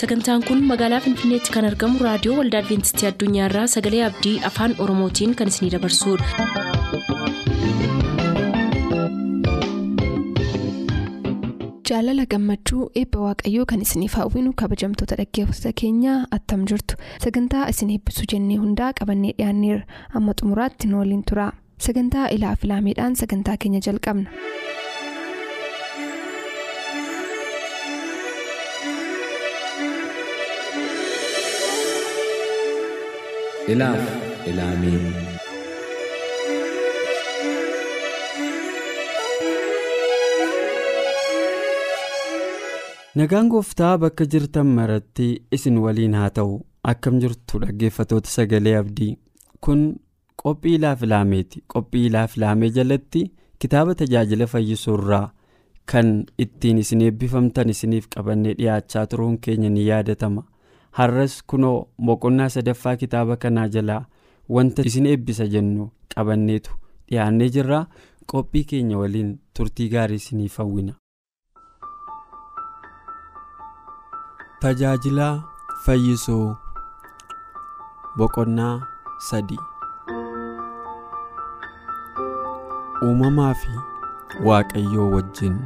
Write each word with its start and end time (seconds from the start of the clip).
sagantaan 0.00 0.42
kun 0.48 0.62
magaalaa 0.70 1.00
finfinneetti 1.06 1.54
kan 1.56 1.68
argamu 1.70 2.04
raadiyoo 2.06 2.36
waldaa 2.40 2.62
adventistii 2.64 3.08
addunyaarraa 3.12 3.66
sagalee 3.76 4.04
abdii 4.10 4.36
afaan 4.52 4.78
oromootiin 4.86 5.36
kan 5.42 5.52
isinidabarsudha. 5.54 7.30
jaalala 11.90 12.24
gammachuu 12.32 12.82
eebba 13.00 13.18
waaqayyoo 13.26 13.64
kan 13.70 13.80
isiniif 13.86 14.14
hawwinu 14.20 14.52
kabajamtoota 14.62 15.16
dhaggeeffattoota 15.20 15.72
keenyaa 15.80 16.18
attam 16.36 16.62
jirtu 16.72 16.94
sagantaa 17.24 17.64
isin 17.72 17.90
eebbisuu 17.96 18.28
jennee 18.34 18.58
hundaa 18.64 18.90
qabannee 19.00 19.32
dhiyaanneerra 19.38 19.84
amma 20.20 20.34
xumuraatti 20.42 20.88
nu 20.92 20.98
waliin 21.02 21.24
tura 21.32 21.48
sagantaa 21.88 22.28
ilaa 22.38 22.54
filaameedhaan 22.64 23.16
sagantaa 23.22 23.56
keenya 23.64 23.80
jalqabna. 23.88 24.30
Ilaaf 33.72 34.02
ilaamee 34.50 34.98
nagaan 43.18 43.48
gooftaa 43.52 43.94
bakka 44.02 44.24
jirtan 44.32 44.66
maratti 44.78 45.28
isin 45.56 45.78
waliin 45.84 46.14
haa 46.14 46.30
ta'u. 46.38 46.54
Akkam 46.92 47.18
jirtu 47.22 47.60
dhaggeeffatoota 47.62 48.30
sagalee 48.34 48.76
abdii. 48.80 49.12
Kun 49.60 49.80
qophii 50.42 50.74
ilaaf 50.78 51.02
ilaameeti 51.08 51.62
qophii 51.74 52.06
ilaaf 52.10 52.36
ilaamee 52.38 52.70
jalatti 52.78 53.24
kitaaba 53.58 53.94
tajaajila 54.02 54.46
fayyisuu 54.52 54.94
irraa 55.00 55.26
kan 55.92 56.12
ittiin 56.44 56.78
isin 56.84 57.02
eebbifamtan 57.08 57.68
isiniif 57.74 58.06
qabannee 58.14 58.54
dhiyaachaa 58.58 59.06
turuun 59.06 59.38
keenya 59.46 59.70
ni 59.70 59.86
yaadatama. 59.88 60.42
Har'as 60.98 61.34
kunoo 61.52 61.88
boqonnaa 62.06 62.48
sadaffaa 62.56 62.96
kitaaba 63.02 63.36
kanaa 63.42 63.68
jalaa 63.76 64.02
wanta 64.56 64.82
isin 64.90 65.06
eebbisa 65.12 65.46
jennu 65.54 65.90
qabanneetu 66.14 66.72
dhiyaannee 67.08 67.48
jirra 67.56 67.80
qophii 68.32 68.64
keenya 68.72 68.98
waliin 69.02 69.30
turtii 69.56 69.88
gaarii 69.94 70.20
isiniif 70.22 70.58
hawwina. 70.58 70.92
tajaajilaa 74.60 75.34
fayyisuu 75.84 76.46
boqonnaa 78.18 78.74
sadii 79.28 79.58
uumamaa 83.06 83.54
fi 83.60 83.72
waaqayyoo 84.48 85.10
wajjin. 85.14 85.56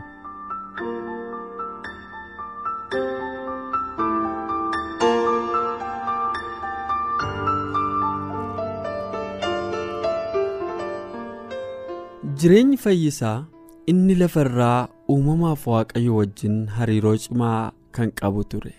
Jireenyi 12.44 12.76
fayyisaa 12.84 13.44
inni 13.90 14.14
lafarraa 14.20 14.88
uumamaaf 15.14 15.66
waaqayyo 15.72 16.16
wajjin 16.16 16.56
hariiroo 16.76 17.16
cimaa 17.24 17.72
kan 17.98 18.10
qabu 18.20 18.44
ture. 18.44 18.74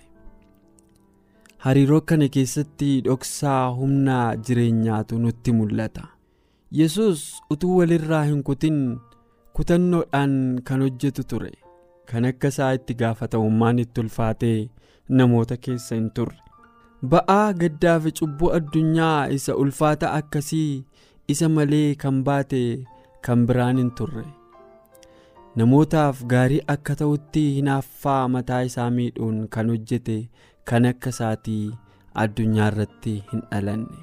Hariiroo 1.66 2.02
kana 2.12 2.28
keessatti 2.36 2.90
dhoksaa 3.08 3.62
humna 3.80 4.18
jireenyaatu 4.48 5.20
nutti 5.26 5.52
mul'ata. 5.60 6.04
Yesus 6.80 7.26
utuu 7.56 7.78
walirraa 7.78 8.24
hin 8.30 8.44
kutin 8.50 8.80
kutannoodhaan 9.54 10.62
kan 10.70 10.82
hojjetu 10.88 11.24
ture. 11.34 11.52
Kan 12.12 12.26
akka 12.32 12.48
isaa 12.54 12.72
itti 12.80 12.94
gaafatamummaan 13.04 13.80
itti 13.86 14.02
ulfaatee 14.06 14.58
namoota 15.10 15.58
keessa 15.68 15.96
hin 15.96 16.10
turre. 16.18 16.38
Ba'aa 17.14 17.54
gaddaa 17.62 18.00
fi 18.00 18.12
cubbuu 18.20 18.52
addunyaa 18.58 19.28
isa 19.38 19.56
ulfaata 19.64 20.12
akkasii 20.20 20.84
isa 21.28 21.50
malee 21.50 21.96
kan 22.04 22.24
baate. 22.24 22.62
Kan 23.28 23.46
biraan 23.50 23.78
hin 23.82 23.92
turre. 24.00 24.26
Namootaaf 25.60 26.24
gaarii 26.32 26.62
akka 26.74 26.96
ta'utti 27.02 27.44
hinaaffaa 27.58 28.22
mataa 28.36 28.62
isaa 28.70 28.90
miidhuun 28.96 29.38
kan 29.56 29.70
hojjete 29.74 30.18
kan 30.72 30.88
akka 30.92 31.14
isaatii 31.16 31.64
addunyaa 32.24 32.68
irratti 32.74 33.14
hin 33.32 33.44
dhalanne. 33.52 34.02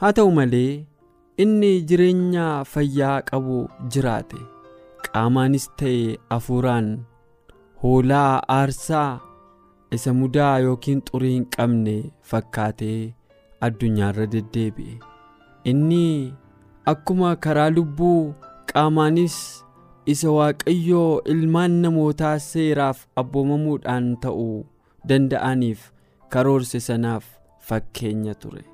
Haa 0.00 0.12
ta'u 0.18 0.32
malee 0.38 0.72
inni 1.44 1.70
jireenya 1.92 2.48
fayyaa 2.72 3.16
qabu 3.30 3.60
jiraate. 3.96 4.40
Qaamaanis 5.06 5.68
ta'e 5.82 6.02
hafuuraan 6.34 6.90
hoolaa 7.82 8.42
aarsaa 8.58 9.08
isa 9.98 10.12
mudaa 10.20 10.52
yookiin 10.66 11.02
xurii 11.10 11.34
hin 11.38 11.46
qabne 11.56 11.96
fakkaatee 12.32 13.00
addunyaa 13.68 14.10
irra 14.14 14.26
deddeebi'e. 14.36 14.94
Inni. 15.70 16.04
Akkuma 16.90 17.36
karaa 17.36 17.70
lubbuu 17.70 18.34
qaamaanis 18.72 19.36
isa 20.14 20.30
waaqayyoo 20.36 21.22
ilmaan 21.34 21.74
namootaa 21.84 22.36
seeraaf 22.46 23.04
abboomamuudhaan 23.22 24.08
ta'uu 24.24 24.56
danda'aniif 25.08 25.84
karoorse 26.36 26.80
sanaaf 26.88 27.24
fakkeenya 27.68 28.34
ture 28.44 28.64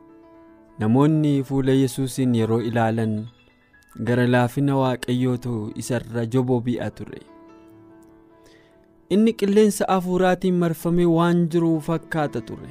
namoonni 0.85 1.35
fuula 1.51 1.73
yesuusin 1.83 2.35
yeroo 2.41 2.61
ilaalan 2.71 3.15
gara 4.11 4.27
laafina 4.35 4.77
waaqayyootu 4.83 5.55
isarra 5.85 6.27
jobobi'a 6.37 6.91
ture 7.01 7.21
inni 9.17 9.33
qilleensa 9.41 9.85
hafuuraatiin 9.95 10.55
marfamee 10.65 11.05
waan 11.17 11.39
jiru 11.53 11.71
fakkaata 11.89 12.41
ture. 12.49 12.69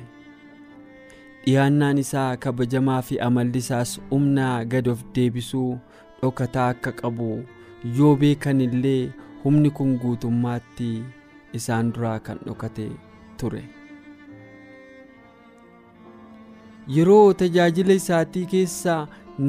Dhiyaannaan 1.47 1.97
isaa 2.03 2.37
kabajamaa 2.43 3.01
fi 3.09 3.17
amalli 3.25 3.59
isaas 3.63 3.91
humna 4.09 4.47
gad 4.71 4.87
of 4.93 5.03
deebisuu 5.17 5.69
dhokataa 6.21 6.65
akka 6.73 6.91
qabu 7.01 7.27
yoo 7.99 8.09
beekan 8.23 8.61
illee 8.65 9.11
humni 9.43 9.69
kun 9.77 9.93
guutummaatti 10.01 10.89
isaan 11.59 11.91
duraa 11.97 12.17
kan 12.25 12.39
dhokate 12.47 12.87
ture. 13.41 13.61
Yeroo 16.95 17.33
tajaajila 17.43 17.93
isaatii 18.01 18.45
keessa 18.55 18.97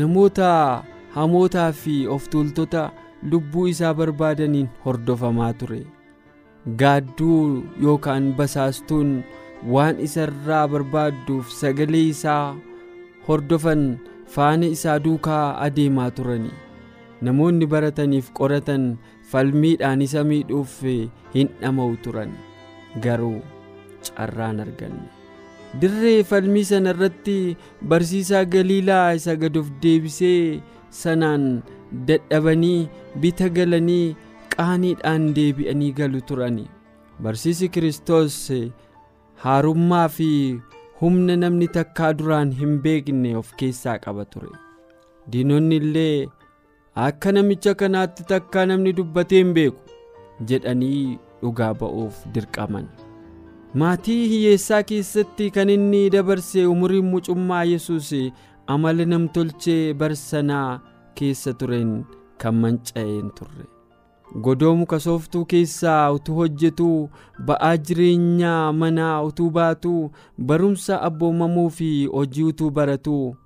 namoota 0.03 0.51
hamootaa 1.17 1.73
fi 1.83 1.97
of 2.17 2.29
tuultota 2.35 2.85
lubbuu 3.33 3.67
isaa 3.73 3.95
barbaadaniin 4.03 4.69
hordofamaa 4.85 5.53
ture. 5.63 5.83
Gaadduu 6.81 7.65
yookaan 7.83 8.33
basaastuun 8.41 9.13
waan 9.67 9.99
isa 10.01 10.27
irraa 10.29 10.67
barbaadduuf 10.71 11.51
sagalee 11.51 12.07
isaa 12.15 12.57
hordofan 13.27 13.99
faana 14.35 14.67
isaa 14.77 14.99
duukaa 15.03 15.59
adeemaa 15.67 16.11
turani. 16.11 16.53
Namoonni 17.27 17.67
barataniif 17.67 18.31
qoratan 18.39 18.85
falmiidhaan 19.31 20.03
isa 20.07 20.23
miidhuuf 20.25 20.79
hin 21.35 21.49
dhama'u 21.61 21.97
turan. 22.05 22.31
Garuu 23.03 23.43
carraan 24.07 24.61
arganne. 24.65 25.09
Dirree 25.81 26.23
falmii 26.25 26.65
sana 26.65 26.95
irratti 26.95 27.57
barsiisaa 27.91 28.45
galiilaa 28.55 29.13
isa 29.19 29.35
gad 29.37 29.57
of 29.61 29.67
deebisee 29.83 30.63
sanaan 31.03 31.45
dadhabanii 32.09 32.89
bita 33.21 33.49
galanii 33.59 34.17
qaaniidhaan 34.55 35.35
deebi'anii 35.37 35.93
galu 35.99 36.21
turani. 36.31 36.65
Barsiisi 37.23 37.69
kiristoos 37.69 38.39
haarummaa 39.45 40.09
fi 40.17 40.29
humna 41.01 41.37
namni 41.43 41.69
takkaa 41.77 42.13
duraan 42.21 42.51
hin 42.61 42.75
beekne 42.87 43.35
of 43.41 43.53
keessaa 43.63 43.97
qaba 44.07 44.25
ture 44.35 44.51
diinonni 45.35 45.77
illee 45.83 46.29
akka 47.07 47.33
namicha 47.37 47.75
kanaatti 47.83 48.27
takkaa 48.33 48.67
namni 48.73 48.93
dubbatee 49.01 49.43
hin 49.45 49.53
beeku 49.59 49.81
jedhanii 50.53 51.05
dhugaa 51.43 51.73
ba'uuf 51.83 52.21
dirqaman 52.37 52.87
maatii 53.83 54.21
hiyyeessaa 54.35 54.83
keessatti 54.93 55.51
kan 55.57 55.71
inni 55.79 56.05
dabarse 56.17 56.67
umuriin 56.75 57.11
mucummaa 57.15 57.65
yesus 57.73 58.13
amala 58.77 59.05
namtolchee 59.15 59.83
barsanaa 60.03 60.69
keessa 61.21 61.53
tureen 61.61 61.93
kan 62.43 62.55
manca'een 62.63 63.31
turre. 63.39 63.65
Godoo 64.35 64.75
muka 64.77 65.01
sooftuu 65.01 65.45
keessaa 65.53 66.13
utuu 66.13 66.35
hojjetuu 66.41 67.11
ba'aa 67.51 67.77
jireenyaa 67.89 68.73
manaa 68.81 69.23
utuu 69.29 69.51
baatuu 69.51 70.11
barumsa 70.51 71.01
abboomamuu 71.09 71.69
fi 71.79 71.91
hojii 72.07 72.43
utuu 72.53 72.71
baratuu 72.71 73.37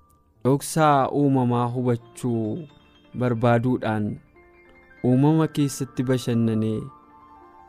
dhoksaa 0.44 1.08
uumamaa 1.20 1.66
hubachuu 1.74 2.58
barbaaduudhaan 3.18 4.08
uumama 5.10 5.46
keessatti 5.58 6.02
bashannanee 6.08 6.80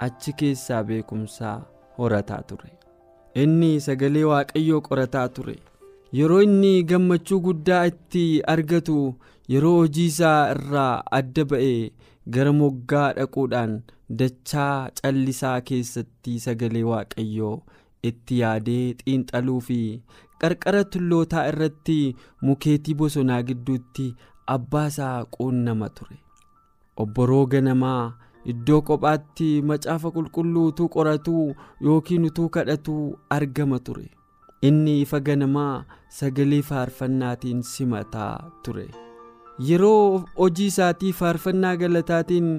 achi 0.08 0.34
keessaa 0.40 0.84
beekumsaa 0.84 1.58
horataa 1.98 2.42
ture. 2.50 2.72
Inni 3.42 3.80
sagalee 3.82 4.24
waaqayyoo 4.32 4.82
qorataa 4.88 5.28
ture. 5.30 5.56
Yeroo 6.18 6.42
inni 6.46 6.84
gammachuu 6.90 7.40
guddaa 7.46 7.86
itti 7.92 8.24
argatu 8.54 8.98
yeroo 9.54 9.76
hojii 9.78 10.06
isaa 10.12 10.52
irraa 10.56 11.04
adda 11.20 11.46
ba'ee 11.52 11.92
gara 12.36 12.52
moggaa 12.60 13.08
dhaquudhaan 13.18 13.74
dachaa 14.20 14.90
callisaa 15.02 15.56
keessatti 15.70 16.40
sagalee 16.46 16.84
waaqayyoo 16.90 17.56
itti 18.10 18.40
yaadee 18.42 18.86
xiinxaluu 19.04 19.60
fi 19.68 19.80
qarqara 20.44 20.84
tullootaa 20.96 21.46
irratti 21.52 21.98
mukeetii 22.48 22.94
bosonaa 23.02 23.42
gidduutti 23.50 24.08
abbaa 24.56 24.88
isaa 24.94 25.26
quunnama 25.38 25.90
ture. 26.00 26.18
Obboroo 27.04 27.46
ganamaa 27.54 28.14
iddoo 28.54 28.82
kophaatti 28.90 29.48
macaafa 29.70 30.12
qulqulluu 30.16 30.66
utuu 30.72 30.90
qoratuu 30.96 31.46
yookiin 31.86 32.26
utuu 32.30 32.50
kadhatuu 32.58 33.06
argama 33.38 33.80
ture. 33.80 34.10
Inni 34.68 35.02
ifa 35.02 35.20
ganamaa 35.20 35.86
sagalee 36.18 36.62
faarfannaatiin 36.70 37.62
simataa 37.72 38.52
ture 38.64 38.88
yeroo 39.60 40.24
hojii 40.38 40.66
isaatii 40.72 41.12
faarfannaa 41.20 41.76
galataatiin 41.82 42.50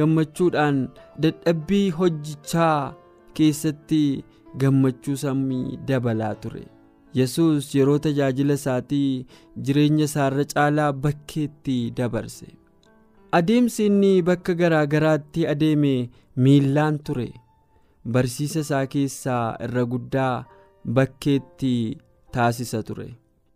gammachuudhaan 0.00 0.78
dadhabbii 1.22 1.90
hojjichaa 2.00 2.94
keessatti 3.34 4.24
gammachuu 4.58 5.16
sammii 5.16 5.78
dabalaa 5.88 6.34
ture. 6.34 6.62
Yesus 7.14 7.74
yeroo 7.74 7.98
tajaajila 8.04 8.54
isaatii 8.60 9.26
jireenya 9.66 10.04
isaarra 10.10 10.44
caalaa 10.52 10.92
bakkeetti 10.92 11.78
dabarse. 11.96 12.46
Adeemsi 13.32 13.86
inni 13.86 14.22
bakka 14.22 14.54
garaa 14.54 14.86
garaatti 14.86 15.46
adeeme 15.52 15.94
miillaan 16.36 16.98
ture. 16.98 17.28
Barsiisa 18.12 18.60
isaa 18.60 18.86
keessaa 18.86 19.56
irra 19.66 19.84
guddaa 19.92 20.44
bakkeetti 20.98 21.74
taasisa 22.32 22.82
ture. 22.82 23.06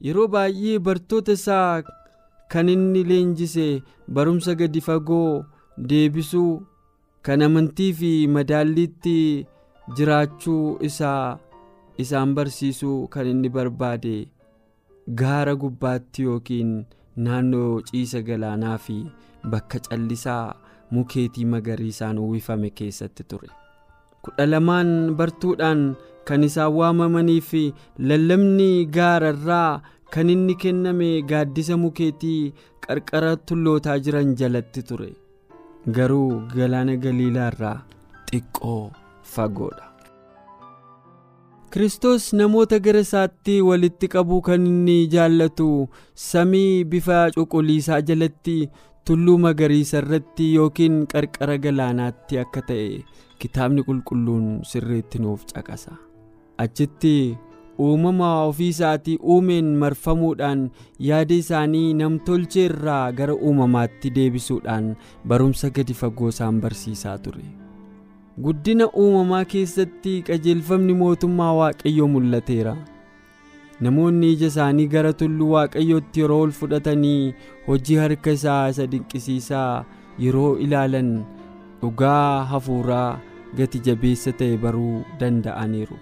Yeroo 0.07 0.29
baay'ee 0.35 0.79
bartoota 0.79 1.33
isaa 1.39 1.83
kan 2.53 2.69
inni 2.75 3.05
leenjise 3.11 3.83
barumsa 4.15 4.55
gadi 4.61 4.81
fagoo 4.87 5.45
deebisuu 5.91 6.53
kan 7.27 7.43
amantii 7.47 7.93
fi 8.01 8.13
madaalliitti 8.37 9.47
jiraachuu 9.97 10.79
isaa 10.89 11.39
isaan 12.05 12.35
barsiisuu 12.39 12.99
kan 13.15 13.27
inni 13.33 13.49
barbaade 13.57 14.17
gaara 15.21 15.55
gubbaatti 15.63 16.23
yookiin 16.29 16.73
naannoo 17.27 17.81
ciisa 17.91 18.23
galaanaa 18.29 18.79
fi 18.87 18.97
bakka 19.53 19.79
callisaa 19.89 20.55
mukeetii 20.91 21.45
magariisaan 21.55 22.19
uwwifame 22.19 22.71
keessatti 22.71 23.25
ture. 23.31 23.49
Kudha 24.23 24.47
lamaan 24.47 25.15
bartuudhaan 25.19 25.83
kan 26.25 26.45
isaan 26.49 26.73
waamamanii 26.79 27.41
fi 27.51 27.63
lallabni 27.99 28.87
gaararraa 28.97 29.81
kan 30.15 30.31
inni 30.35 30.55
kenname 30.63 31.09
gaaddisa 31.31 31.77
mukeetii 31.85 32.53
qarqara 32.87 33.33
tullootaa 33.51 33.99
jiran 34.07 34.35
jalatti 34.41 34.83
ture 34.91 35.11
garuu 35.99 36.31
galaana 36.57 36.97
galiilaa 37.05 37.51
irraa 37.53 37.77
xiqqoo 38.31 38.81
fagoodha. 39.35 39.85
Kiristoos 41.73 42.27
namoota 42.39 42.79
gara 42.85 43.01
isaatti 43.07 43.55
walitti 43.69 44.09
qabuu 44.15 44.41
kan 44.47 44.67
inni 44.71 44.99
jaallatu 45.15 45.67
samii 46.29 46.85
bifa 46.93 47.19
cuquliisaa 47.35 48.01
jalatti 48.11 48.55
tulluu 49.11 49.37
magariisa 49.45 49.99
irratti 50.03 50.47
yookiin 50.55 50.97
qarqara 51.13 51.57
galaanaatti 51.67 52.39
akka 52.45 52.63
ta'e 52.71 52.87
kitaabni 53.43 53.85
qulqulluun 53.89 54.47
sirriitti 54.71 55.21
nuuf 55.25 55.45
caqasa 55.53 55.93
achitti 56.65 57.15
uumama 57.87 58.29
ofii 58.49 58.69
isaatii 58.75 59.17
uumeen 59.35 59.71
marfamuudhaan 59.83 60.67
yaada 61.09 61.35
isaanii 61.45 61.95
namtolchee 62.01 62.65
irraa 62.71 63.13
gara 63.21 63.35
uumamaatti 63.51 64.11
deebisuudhaan 64.19 64.91
barumsa 65.33 65.71
gadi 65.79 65.95
fagoo 66.03 66.29
isaan 66.35 66.61
barsiisaa 66.67 67.19
ture. 67.27 67.45
guddina 68.45 68.87
uumamaa 69.03 69.45
keessatti 69.53 70.11
qajeelfamni 70.27 70.95
mootummaa 71.03 71.53
waaqayyoo 71.61 72.09
mul'ateera 72.15 72.75
namoonni 73.87 74.29
ija 74.35 74.47
isaanii 74.53 74.87
gara 74.93 75.13
tulluu 75.23 75.49
waaqayyootti 75.55 76.21
yeroo 76.23 76.41
ol 76.45 76.51
fudhatanii 76.59 77.35
hojii 77.67 77.97
harka 78.03 78.31
isaa 78.39 78.61
isa 78.75 78.87
dinqisiisaa 78.93 79.85
yeroo 80.27 80.53
ilaalan 80.67 81.11
dhugaa 81.83 82.45
hafuuraa 82.53 83.11
gati 83.59 83.79
jabeessa 83.89 84.33
ta'e 84.43 84.57
baruu 84.67 84.95
danda'aniiru 85.21 85.99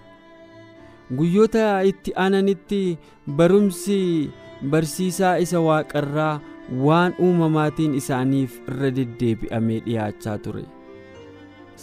guyyoota 1.14 1.82
itti 1.90 2.12
aananitti 2.16 2.98
barumsi 3.38 4.30
barsiisaa 4.70 5.36
isa 5.44 5.60
waaqarraa 5.66 6.40
waan 6.86 7.14
uumamaatiin 7.26 7.94
isaaniif 8.00 8.56
irra 8.68 8.90
deddeebi'amee 8.96 9.80
dhiyaachaa 9.86 10.38
ture. 10.46 10.64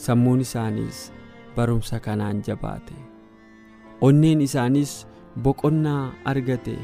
sammuun 0.03 0.41
isaaniis 0.41 0.99
barumsa 1.55 1.99
kanaan 2.05 2.41
jabaate. 2.47 2.93
Onneen 4.01 4.41
isaaniis 4.41 4.93
boqonnaa 5.43 6.11
argate. 6.31 6.75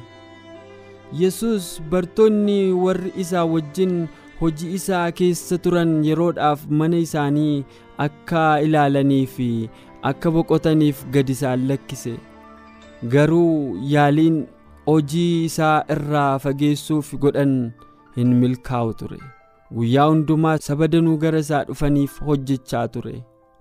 Yesus 1.21 1.81
bartoonni 1.91 2.71
warri 2.83 3.11
isaa 3.23 3.45
wajjin 3.53 4.07
hojii 4.41 4.73
isaa 4.79 5.11
keessa 5.11 5.57
turan 5.57 5.93
yeroodhaaf 6.07 6.65
mana 6.81 6.97
isaanii 7.05 7.65
akka 8.05 8.43
ilaalanii 8.67 9.25
fi 9.35 9.47
akka 10.11 10.31
boqotaniif 10.35 11.01
gad 11.15 11.29
isaan 11.35 11.65
lakkise 11.71 12.13
garuu 13.03 13.77
yaaliin 13.93 14.45
hojii 14.87 15.43
isaa 15.45 15.83
irraa 15.95 16.39
fageessuuf 16.45 17.13
godhan 17.25 17.53
hin 18.15 18.33
milkaa'u 18.43 18.93
ture. 19.01 19.19
guyyaa 19.77 20.05
hundumaa 20.09 20.57
saba 20.65 20.87
danuu 20.93 21.17
gara 21.23 21.39
isaa 21.45 21.63
dhufaniif 21.65 22.13
hojjechaa 22.27 22.87
ture 22.93 23.13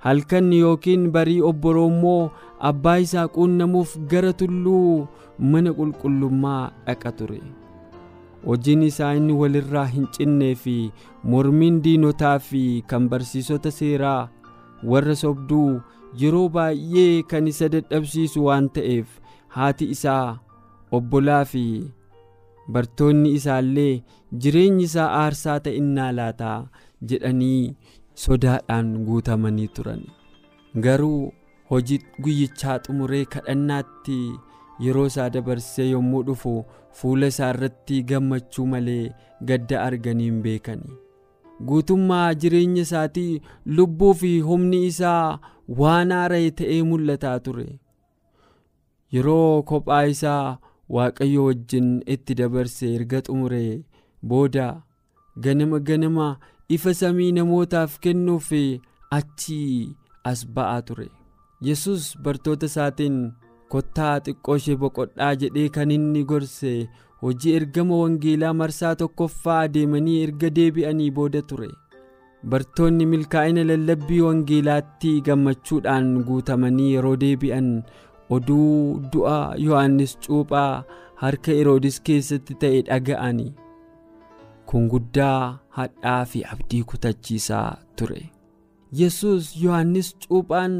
halkan 0.05 0.46
yookiin 0.58 1.11
barii 1.17 1.40
obboroo 1.49 1.87
immoo 1.90 2.31
abbaa 2.69 2.94
isaa 3.06 3.26
quunnamuuf 3.35 3.93
gara 4.12 4.32
tulluu 4.43 5.06
mana 5.55 5.73
qulqullummaa 5.81 6.62
dhaqa 6.87 7.12
ture 7.19 7.41
hojiin 8.46 8.82
isaa 8.88 9.12
inni 9.20 9.32
walirraa 9.43 9.84
hin 9.93 10.06
cinnee 10.17 10.55
fi 10.64 10.76
mormiin 11.34 11.82
diinotaa 11.87 12.34
fi 12.49 12.64
kan 12.93 13.08
barsiisota 13.12 13.70
seeraa 13.81 14.29
warra 14.93 15.14
sobduu 15.25 15.70
yeroo 16.25 16.49
baay'ee 16.58 17.23
kan 17.34 17.46
isa 17.52 17.69
dadhabsiisu 17.76 18.44
waan 18.49 18.69
ta'eef 18.79 19.06
haati 19.56 19.84
isaa 19.94 20.39
obbolaa 20.99 21.44
fi 21.53 21.65
bartoonni 22.77 23.31
isaallee 23.39 24.03
jireenyi 24.44 24.84
isaa 24.91 25.08
aarsaa 25.22 25.58
ta'innaa 25.67 26.11
laataa 26.19 26.58
jedhanii 27.13 27.75
sodaadhaan 28.25 28.89
guutamanii 29.06 29.69
turan. 29.79 30.03
Garuu 30.84 31.32
hojii 31.70 31.99
guyyichaa 32.22 32.79
xumuree 32.87 33.25
kadhannaatti 33.34 34.19
yeroo 34.87 35.06
isaa 35.13 35.31
dabarsee 35.37 35.89
yommuu 35.91 36.22
dhufu 36.29 36.55
fuula 37.01 37.27
isaa 37.32 37.51
irratti 37.55 38.03
gammachuu 38.13 38.67
malee 38.72 39.05
gadda 39.51 39.82
arganii 39.89 40.25
hin 40.31 40.43
beekani. 40.46 40.91
Guutummaa 41.69 42.34
jireenya 42.43 42.82
isaatii 42.87 43.41
lubbuu 43.79 44.13
fi 44.22 44.32
humni 44.49 44.87
isaa 44.87 45.39
waan 45.82 46.13
haara'e 46.17 46.51
ta'ee 46.61 46.82
mul'ataa 46.91 47.39
ture 47.46 47.67
yeroo 49.15 49.62
kophaa 49.70 50.05
isaa 50.15 50.58
waaqayyo 50.96 51.44
wajjin 51.48 51.88
itti 52.15 52.34
dabarse 52.41 52.84
erga 52.96 53.20
xumuree 53.27 53.72
booda 54.29 54.67
ganama 55.46 55.79
ganama 55.88 56.29
ifa 56.77 56.94
samii 57.00 57.32
namootaaf 57.38 57.98
kennuuf 58.05 58.48
achii 59.19 59.96
as 60.31 60.41
ba'aa 60.55 60.81
ture. 60.86 61.08
Yesus 61.67 62.15
bartoota 62.24 62.67
isaatiin 62.70 63.19
kottaa 63.72 64.15
xiqqoo 64.24 64.56
ishee 64.60 64.77
boqodhaa 64.82 65.34
jedhee 65.43 65.69
kan 65.77 65.91
inni 65.96 66.24
gorse 66.31 66.72
hojii 67.22 67.55
ergama 67.58 67.96
wangeelaa 68.03 68.53
marsaa 68.60 68.94
tokkoffaa 69.03 69.60
adeemanii 69.69 70.22
erga 70.24 70.50
deebi'anii 70.58 71.10
booda 71.19 71.43
ture. 71.53 71.70
Bartoonni 72.50 73.06
milkaa'ina 73.12 73.65
lallabbii 73.70 74.20
wangeelaatti 74.27 75.15
gammachuudhaan 75.29 76.10
guutamanii 76.29 76.93
yeroo 76.94 77.17
deebi'an 77.22 77.70
oduu 78.37 79.01
du'a 79.13 79.39
yohannis 79.67 80.17
cuuphaa 80.27 80.85
harka 81.23 81.53
heroodis 81.58 82.01
keessatti 82.08 82.55
ta'e 82.65 82.82
dhaga'ani. 82.89 83.47
Kun 84.69 84.89
guddaa 84.93 85.58
hadhaa 85.79 86.25
fi 86.32 86.43
abdii 86.55 86.82
kutachiisaa 86.91 87.69
ture. 87.97 88.20
Yesus 88.99 89.49
yohannis 89.63 90.11
cuuphaan 90.27 90.75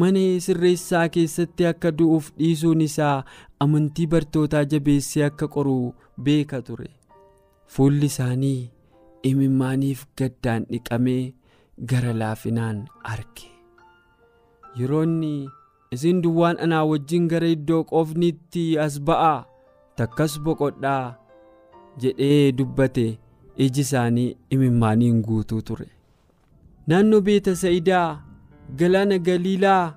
mana 0.00 0.22
sirreessaa 0.46 1.08
keessatti 1.16 1.66
akka 1.72 1.90
du'uuf 1.98 2.30
dhiisuun 2.38 2.80
isaa 2.86 3.24
amantii 3.66 4.06
bartootaa 4.14 4.64
jabeessee 4.72 5.24
akka 5.30 5.48
qoru 5.56 5.76
beeka 6.28 6.62
ture. 6.68 6.88
Fuulli 7.74 8.06
isaanii 8.12 8.70
imimmaaniif 9.30 10.06
gaddaan 10.18 10.66
dhiqamee 10.70 11.22
gara 11.92 12.12
laafinaan 12.20 12.82
arge. 13.12 13.46
Yeroonni 14.80 15.48
isin 15.94 16.22
duwwaan 16.22 16.58
anaa 16.64 16.84
wajjin 16.90 17.28
gara 17.28 17.48
iddoo 17.56 17.84
qofniitti 17.90 18.64
as 18.84 18.98
ba'aa 19.00 19.44
takkas 19.96 20.40
boqodhaa 20.44 21.14
jedhee 22.00 22.52
dubbate. 22.52 23.18
Iji 23.64 23.80
isaanii 23.80 24.36
imimmaaniin 24.54 25.22
guutuu 25.26 25.62
ture. 25.68 25.86
Naannoo 26.86 27.20
beeta 27.26 27.54
sa'idaa 27.56 28.20
galaana 28.78 29.16
galiilaa 29.18 29.94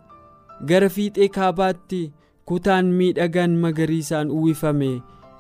gara 0.70 0.90
fiixee 0.90 1.28
kaabaatti 1.38 2.00
kutaan 2.48 2.86
miidhagaan 3.00 3.58
magariisaan 3.64 4.32
uwwifame 4.38 4.92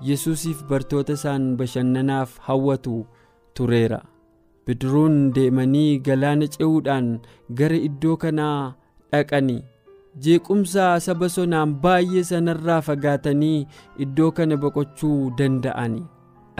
yesuusiif 0.10 0.64
bartoota 0.70 1.14
isaan 1.20 1.46
bashannanaaf 1.58 2.36
hawwatu 2.48 3.06
tureera. 3.54 4.02
Bidiruun 4.66 5.32
deemanii 5.36 6.00
galaana 6.08 6.48
ce'uudhaan 6.56 7.08
gara 7.62 7.76
iddoo 7.88 8.18
kanaa 8.18 8.74
dhaqani 9.12 9.58
jeequmsa 10.26 11.00
saba 11.06 11.30
sonaan 11.30 11.74
baay'ee 11.84 12.24
sanarraa 12.30 12.82
fagaatanii 12.88 13.68
iddoo 14.06 14.32
kana 14.32 14.58
boqochuu 14.64 15.32
danda'ani. 15.42 16.02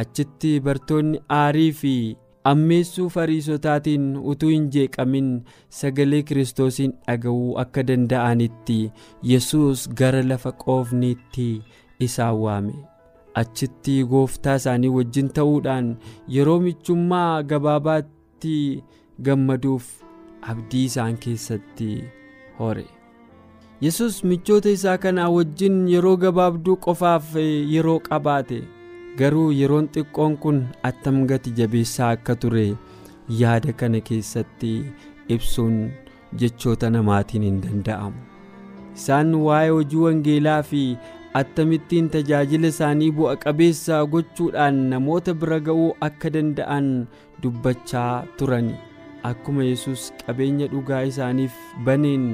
Achitti 0.02 0.52
bartoonni 0.66 1.20
aarii 1.38 1.72
fi 1.80 1.94
ammeessuu 2.52 3.08
fariisotaatiin 3.16 4.06
utuu 4.34 4.50
hin 4.50 4.70
jeeqamin 4.76 5.32
sagalee 5.80 6.22
kiristoosiin 6.30 6.94
dhaga'uu 7.08 7.58
akka 7.64 7.84
danda'anitti 7.90 8.78
yesus 9.32 9.90
gara 10.02 10.22
lafa 10.30 10.52
qoofniitti 10.64 11.50
isaan 12.08 12.38
waame. 12.44 12.76
Achitti 13.42 13.98
gooftaa 14.14 14.56
isaanii 14.62 14.90
wajjin 15.00 15.30
ta'uudhaan 15.40 15.90
yeroo 16.36 16.60
michummaa 16.68 17.44
gabaabaatti 17.52 18.56
gammaduuf 19.28 19.90
abdii 20.54 20.86
isaan 20.92 21.18
keessatti 21.26 21.90
hore 22.60 22.86
yesus 23.82 24.24
michoota 24.24 24.70
isaa 24.70 24.98
kanaa 24.98 25.30
wajjin 25.36 25.78
yeroo 25.94 26.18
gabaabduu 26.24 26.76
qofaaf 26.86 27.36
yeroo 27.76 28.00
qabaate 28.08 28.58
garuu 29.20 29.52
yeroon 29.60 29.88
xiqqoon 29.96 30.36
kun 30.46 30.60
attam 30.90 31.22
gati 31.32 31.52
jabeessaa 31.60 32.10
akka 32.18 32.36
ture 32.42 32.66
yaada 33.44 33.74
kana 33.84 34.02
keessatti 34.10 34.74
ibsuun 35.36 35.78
jechoota 36.44 36.90
namaatiin 36.96 37.44
hin 37.48 37.62
danda'amu. 37.64 38.20
Isaan 39.00 39.34
waa'ee 39.46 39.70
hojii 39.78 40.02
wangeelaa 40.06 40.62
fi 40.72 40.84
attamittiin 41.42 42.10
tajaajila 42.16 42.68
isaanii 42.74 43.12
bu'a 43.18 43.36
qabeessa 43.46 44.04
gochuudhaan 44.14 44.80
namoota 44.94 45.34
bira 45.44 45.60
ga'uu 45.68 45.90
akka 46.08 46.30
danda'an 46.36 46.94
dubbachaa 47.44 48.14
turani. 48.38 48.76
Akkuma 49.30 49.64
yesus 49.72 50.12
qabeenya 50.26 50.68
dhugaa 50.74 51.02
isaaniif 51.12 51.56
baneen 51.86 52.26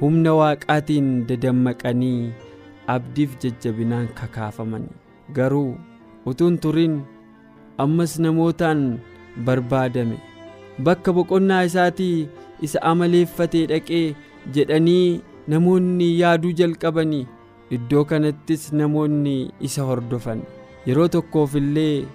humna 0.00 0.32
waaqaatiin 0.40 1.08
dadammaqanii 1.28 2.32
abdiif 2.94 3.36
jajjabinaan 3.42 4.08
kakaafaman 4.18 4.84
garuu 5.36 5.72
utuun 6.30 6.58
turin 6.62 6.94
ammas 7.84 8.18
namootaan 8.24 8.82
barbaadame. 9.46 10.18
Bakka 10.84 11.12
boqonnaa 11.16 11.62
isaatii 11.68 12.28
isa 12.66 12.82
amaleeffatee 12.90 13.66
dhaqee 13.72 14.04
jedhanii 14.54 15.20
namoonni 15.52 16.08
yaaduu 16.20 16.52
jalqabanii 16.60 17.26
iddoo 17.76 18.04
kanattis 18.10 18.72
namoonni 18.80 19.36
isa 19.68 19.82
hordofan. 19.88 20.42
Yeroo 20.86 21.08
tokkoof 21.14 21.54
illee 21.60 22.06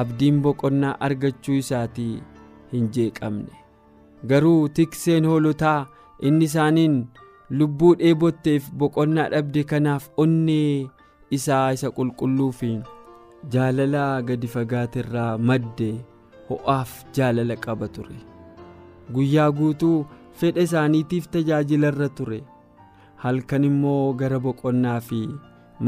abdiin 0.00 0.40
boqonnaa 0.44 0.96
argachuu 1.06 1.54
isaatii 1.62 2.22
hin 2.72 2.88
jeeqamne. 2.96 3.52
Garuu 4.30 4.68
tikseen 4.68 5.24
hoolotaa 5.30 5.86
inni 6.28 6.44
isaaniin 6.50 6.96
lubbuu 7.58 7.94
dheebotteef 8.00 8.70
boqonnaa 8.82 9.28
dhabde 9.34 9.62
kanaaf 9.72 10.08
onnee 10.24 10.86
isaa 11.38 11.66
isa 11.76 11.90
qulqulluu 11.96 12.50
fi 12.60 12.70
jaalala 13.54 14.04
gadi 14.28 14.46
fagaaterraa 14.54 15.32
madde 15.50 15.90
ho'aaf 16.48 16.92
jaalala 17.16 17.56
qaba 17.64 17.88
ture. 17.96 18.18
Guyyaa 19.14 19.50
guutuu 19.58 20.06
fedha 20.40 20.60
isaaniitiif 20.68 21.28
tajaajilarra 21.36 22.08
ture. 22.18 22.40
Halkan 23.22 23.64
immoo 23.68 24.12
gara 24.20 24.38
boqonnaa 24.46 25.00
fi 25.08 25.20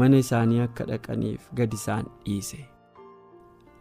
mana 0.01 0.17
isaanii 0.23 0.59
akka 0.65 0.85
dhaqaniif 0.89 1.49
gad 1.57 1.73
isaan 1.79 2.05
dhiise 2.25 2.59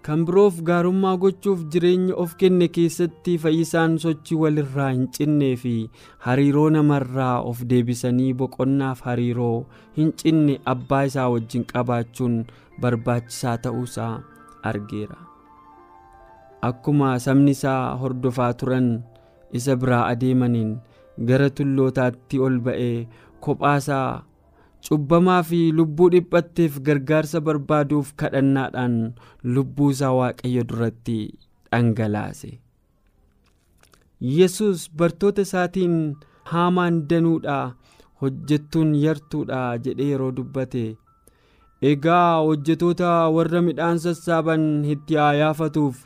kan 0.07 0.25
biroof 0.27 0.57
gaarummaa 0.69 1.15
gochuuf 1.23 1.61
jireenya 1.73 2.15
of 2.23 2.33
kenne 2.41 2.67
keessatti 2.77 3.35
fayyisaan 3.43 3.93
sochii 4.05 4.39
walirraa 4.43 4.89
hin 4.95 5.05
cinnee 5.19 5.51
fi 5.65 5.75
hariiroo 6.25 6.65
namarraa 6.77 7.35
of 7.51 7.61
deebisanii 7.73 8.33
boqonnaaf 8.41 9.05
hariiroo 9.09 9.55
hin 9.99 10.11
cinne 10.23 10.57
abbaa 10.75 11.03
isaa 11.11 11.29
wajjin 11.35 11.65
qabaachuun 11.73 12.35
barbaachisaa 12.85 13.55
ta'uusaa 13.67 14.13
argeera. 14.71 15.19
Akkuma 16.71 17.13
sabni 17.27 17.51
isaa 17.59 17.95
hordofaa 18.03 18.53
turan 18.59 18.91
isa 19.61 19.77
biraa 19.85 20.03
adeemaniin 20.11 20.75
gara 21.31 21.49
tullootaatti 21.61 22.39
ol 22.49 22.59
ba'ee 22.67 23.07
kophaasaa 23.47 24.07
cubbamaa 24.89 25.43
fi 25.49 25.61
lubbuu 25.79 26.09
dhiphatteef 26.15 26.79
gargaarsa 26.89 27.41
barbaaduuf 27.49 28.13
kadhannaadhaan 28.23 28.97
lubbuu 29.57 29.91
isaa 29.95 30.13
waaqayyo 30.19 30.65
duratti 30.73 31.19
dhangalaase. 31.73 32.51
Yesus 34.39 34.89
bartoota 34.97 35.43
isaatiin 35.49 35.95
haamaan 36.53 36.99
danuudha 37.11 37.59
hojjettuun 38.23 38.95
yartuudha 39.05 39.61
jedhee 39.85 40.09
yeroo 40.11 40.31
dubbate. 40.37 40.85
Egaa 41.91 42.43
hojjetoota 42.49 43.13
warra 43.37 43.63
midhaan 43.69 43.99
sassaaban 44.07 44.67
itti 44.95 45.15
yaafatuuf 45.41 46.03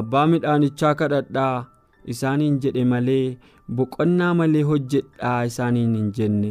abbaa 0.00 0.26
midhaanichaa 0.32 0.94
kadhadhaa 1.02 1.66
isaaniin 2.14 2.56
jedhe 2.64 2.84
malee 2.94 3.36
boqonnaa 3.80 4.32
malee 4.40 4.62
hojjedhaa 4.70 5.36
isaaniin 5.50 5.94
hin 5.98 6.08
jenne 6.18 6.50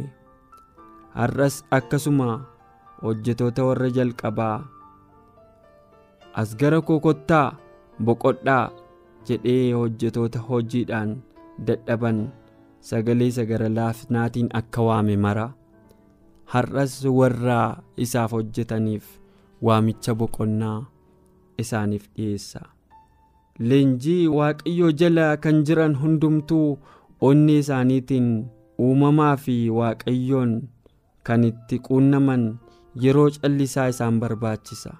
har'as 1.14 1.62
akkasuma 1.70 2.46
hojjetoota 3.02 3.64
warra 3.68 3.88
jalqabaa. 3.90 4.64
As 6.34 6.56
gara 6.58 6.80
koo 6.82 7.00
kottaa 7.00 7.56
boqodhaa 8.06 8.70
jedhee 9.28 9.72
hojjetoota 9.72 10.38
hojiidhaan 10.48 11.16
dadhaban 11.66 12.18
sagalee 12.80 13.28
isa 13.32 13.44
gara 13.46 13.68
laafinaatiin 13.68 14.48
akka 14.60 14.82
waame 14.88 15.16
mara. 15.16 15.46
Har'as 16.52 17.04
warra 17.18 17.60
isaaf 17.96 18.32
hojjetaniif 18.36 19.06
waamicha 19.62 20.14
boqonnaa 20.14 20.78
isaaniif 21.58 22.08
dhiyeessa. 22.16 22.60
Leenjii 23.58 24.26
waaqayyoo 24.28 24.90
jala 25.00 25.36
kan 25.36 25.62
jiran 25.66 25.94
hundumtuu 26.02 26.78
onnee 27.20 27.58
isaaniitiin 27.62 28.28
uumamaa 28.78 29.36
fi 29.36 29.70
waaqayyoon 29.70 30.52
kan 31.26 31.44
itti 31.50 31.78
quunnaman 31.88 32.44
yeroo 33.02 33.30
callisaa 33.40 33.88
isaan 33.94 34.20
barbaachisa. 34.22 34.92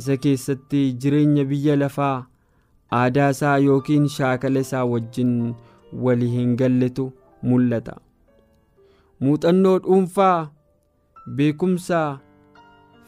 Isa 0.00 0.16
keessatti 0.16 0.80
jireenya 1.00 1.44
biyya 1.50 1.76
lafaa 1.82 2.26
aadaa 3.00 3.30
isaa 3.36 3.58
yookiin 3.66 4.08
shaakala 4.16 4.60
isaa 4.66 4.84
wajjin 4.92 5.34
walii 6.04 6.30
hin 6.36 6.56
galletu 6.62 7.12
mul'ata. 7.42 7.94
Muuxannoo 9.20 9.78
dhuunfaa 9.84 10.48
beekumsa 11.36 12.00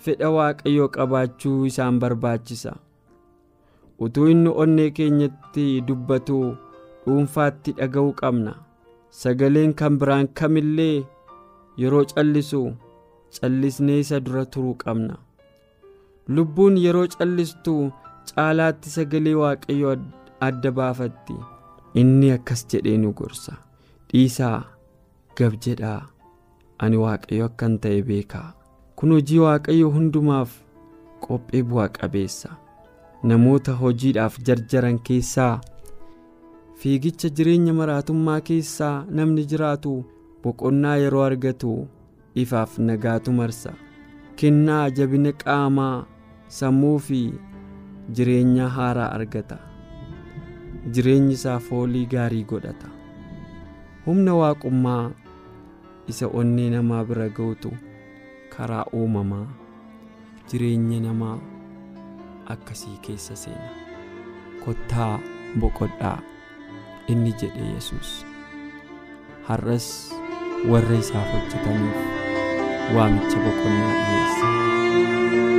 fedha 0.05 0.31
waaqayyoo 0.37 0.89
qabaachuu 0.97 1.65
isaan 1.71 1.99
barbaachisa. 2.03 2.73
Utuu 4.05 4.27
inni 4.35 4.51
onnee 4.65 4.91
keenyatti 4.99 5.65
dubbatu 5.89 6.39
dhuunfaatti 7.07 7.73
dhaga'uu 7.79 8.13
qabna. 8.21 8.55
Sagaleen 9.21 9.75
kan 9.81 9.99
biraan 10.01 10.29
kamillee 10.41 11.05
yeroo 11.83 12.05
callisu 12.15 12.63
callisnee 13.41 13.99
isa 14.05 14.21
dura 14.27 14.45
turuu 14.57 14.75
qabna 14.85 15.17
lubbuun 16.37 16.77
yeroo 16.85 17.07
callistu 17.19 17.75
caalaatti 18.31 18.91
sagalee 18.97 19.35
waaqayyoo 19.43 19.97
adda 20.49 20.71
baafatti 20.79 21.37
inni 22.03 22.31
akkas 22.37 22.67
jedhee 22.73 22.97
nu 23.05 23.13
gorsa 23.21 23.55
dhiisaa 24.13 24.59
gab 25.41 25.55
jedhaa 25.67 26.01
ani 26.87 26.97
waaqayyo 27.05 27.45
akkan 27.51 27.79
ta'e 27.87 28.03
beekaa 28.11 28.49
kun 29.01 29.13
hojii 29.17 29.39
waaqayyo 29.47 29.91
hundumaaf 29.97 30.51
qophee 31.27 31.63
bu'aa 31.73 31.89
qabeessa 31.99 32.51
namoota 33.31 33.73
hojiidhaaf 33.83 34.39
jarjaran 34.49 34.99
keessaa 35.09 35.55
fiigicha 36.81 37.29
jireenya 37.39 37.75
maraatummaa 37.81 38.41
keessaa 38.49 38.95
namni 39.19 39.45
jiraatu 39.53 39.93
boqonnaa 40.43 40.97
yeroo 41.03 41.23
argatu 41.25 41.73
ifaaf 42.43 42.79
nagaatu 42.79 43.33
marsa. 43.33 43.73
Kennaa 44.37 44.91
jabina 44.91 45.33
qaamaa 45.43 46.05
sammuu 46.59 46.99
fi 46.99 47.21
jireenya 48.17 48.69
haaraa 48.77 49.11
argata. 49.19 49.59
Jireenyi 50.93 51.33
isaa 51.39 51.59
foolii 51.59 52.07
gaarii 52.07 52.45
godhata. 52.45 52.89
Humna 54.07 54.35
waaqummaa 54.41 55.11
isa 56.09 56.27
onnee 56.41 56.71
namaa 56.71 57.05
bira 57.05 57.29
ga'utu 57.29 57.71
karaa 58.57 58.85
uumamaa 59.01 59.47
jireenya 60.51 61.01
namaa 61.07 61.39
akkasii 62.55 62.99
keessa 63.07 63.37
seena. 63.37 63.71
Kottaa 64.65 65.19
boqodhaa. 65.61 66.19
Inni 67.13 67.33
jedhe 67.41 67.65
yesus 67.75 68.11
har'as 69.47 69.87
warra 70.71 70.95
isaaf 71.03 71.29
hojjetaniif 71.35 71.99
waamicha 72.97 73.39
boqonnaa 73.45 73.93
dhiyeesse. 74.03 75.53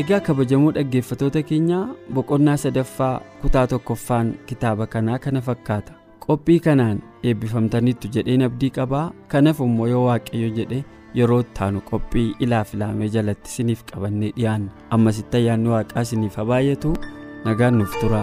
Egaa 0.00 0.20
kabajamoo 0.26 0.72
dhaggeeffatoota 0.76 1.42
keenyaa 1.48 1.84
boqonnaa 2.14 2.56
sadaffaa 2.64 3.14
kutaa 3.42 3.66
tokkoffaan 3.72 4.28
kitaaba 4.46 4.86
kanaa 4.94 5.18
kana 5.24 5.40
fakkaata. 5.48 5.92
Qophii 6.26 6.60
kanaan 6.66 7.02
eebbifamtaniittu 7.30 8.08
jedheen 8.14 8.42
abdii 8.48 8.70
qabaa 8.78 9.04
kanaaf 9.34 9.60
immoo 9.66 9.86
yoo 9.92 10.04
waaqayyo 10.06 10.48
jedhe 10.58 10.78
yeroo 11.18 11.40
ittaanu 11.44 11.80
qophii 11.90 12.26
ilaaf 12.46 12.74
ilaamee 12.78 13.08
jalatti 13.16 13.50
isiniif 13.54 13.84
qabannee 13.92 14.32
dhiyaanna 14.36 14.70
ammasitti 14.98 15.36
ayyaanni 15.40 15.68
waaqaa 15.76 16.06
isiniif 16.08 16.36
haa 16.40 16.48
baay'atu 16.52 16.92
nagaan 17.48 17.78
nuuf 17.82 17.96
tura. 18.00 18.22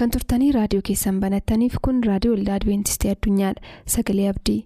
kan 0.00 0.10
turtanii 0.14 0.50
raadiyoo 0.56 0.84
keessan 0.88 1.20
banattaniif 1.24 1.78
kun 1.88 2.02
raadiyoo 2.10 2.34
waldaa 2.36 2.58
adibeentistii 2.60 3.12
addunyaadha 3.14 3.76
sagalee 3.96 4.28
abdii. 4.32 4.60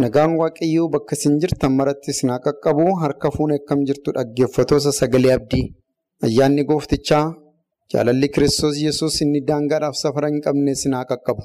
Nagaan 0.00 0.36
waaqayyoo 0.40 0.88
bakka 0.88 1.12
isin 1.16 1.34
jirtan 1.40 1.72
maratti 1.78 2.10
isin 2.14 2.30
haa 2.32 2.40
qaqqabu 2.46 2.84
harka 3.02 3.28
fuunee 3.34 3.58
akkam 3.60 3.80
jirtu 3.88 4.08
dhaggeeffatoota 4.16 4.90
sagalee 4.98 5.32
abdii 5.38 5.64
ayyaanni 6.26 6.62
gooftichaa 6.70 7.24
jaalalli 7.92 8.28
kiristoos 8.34 8.76
yesus 8.86 9.20
inni 9.24 9.40
daangaadhaaf 9.48 9.96
safara 10.02 10.28
hin 10.32 10.68
isin 10.74 10.94
haa 10.96 11.04
qaqqabu. 11.10 11.42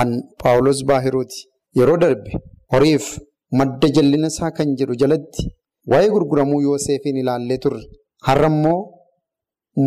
An 0.00 0.10
Paawulos 0.42 0.80
Baahirooti 0.88 1.38
yeroo 1.78 1.96
darbe 2.04 2.30
horiif 2.72 3.06
madda 3.58 3.88
jallina 3.96 4.26
isaa 4.32 4.50
kan 4.56 4.68
jedhu 4.80 4.94
jalatti 5.02 5.42
waa'ee 5.90 6.10
gurguramuu 6.14 6.60
Yoosefiin 6.66 7.16
ilaallee 7.22 7.58
turre 7.64 7.82
har'a 8.26 8.48
immoo 8.54 8.80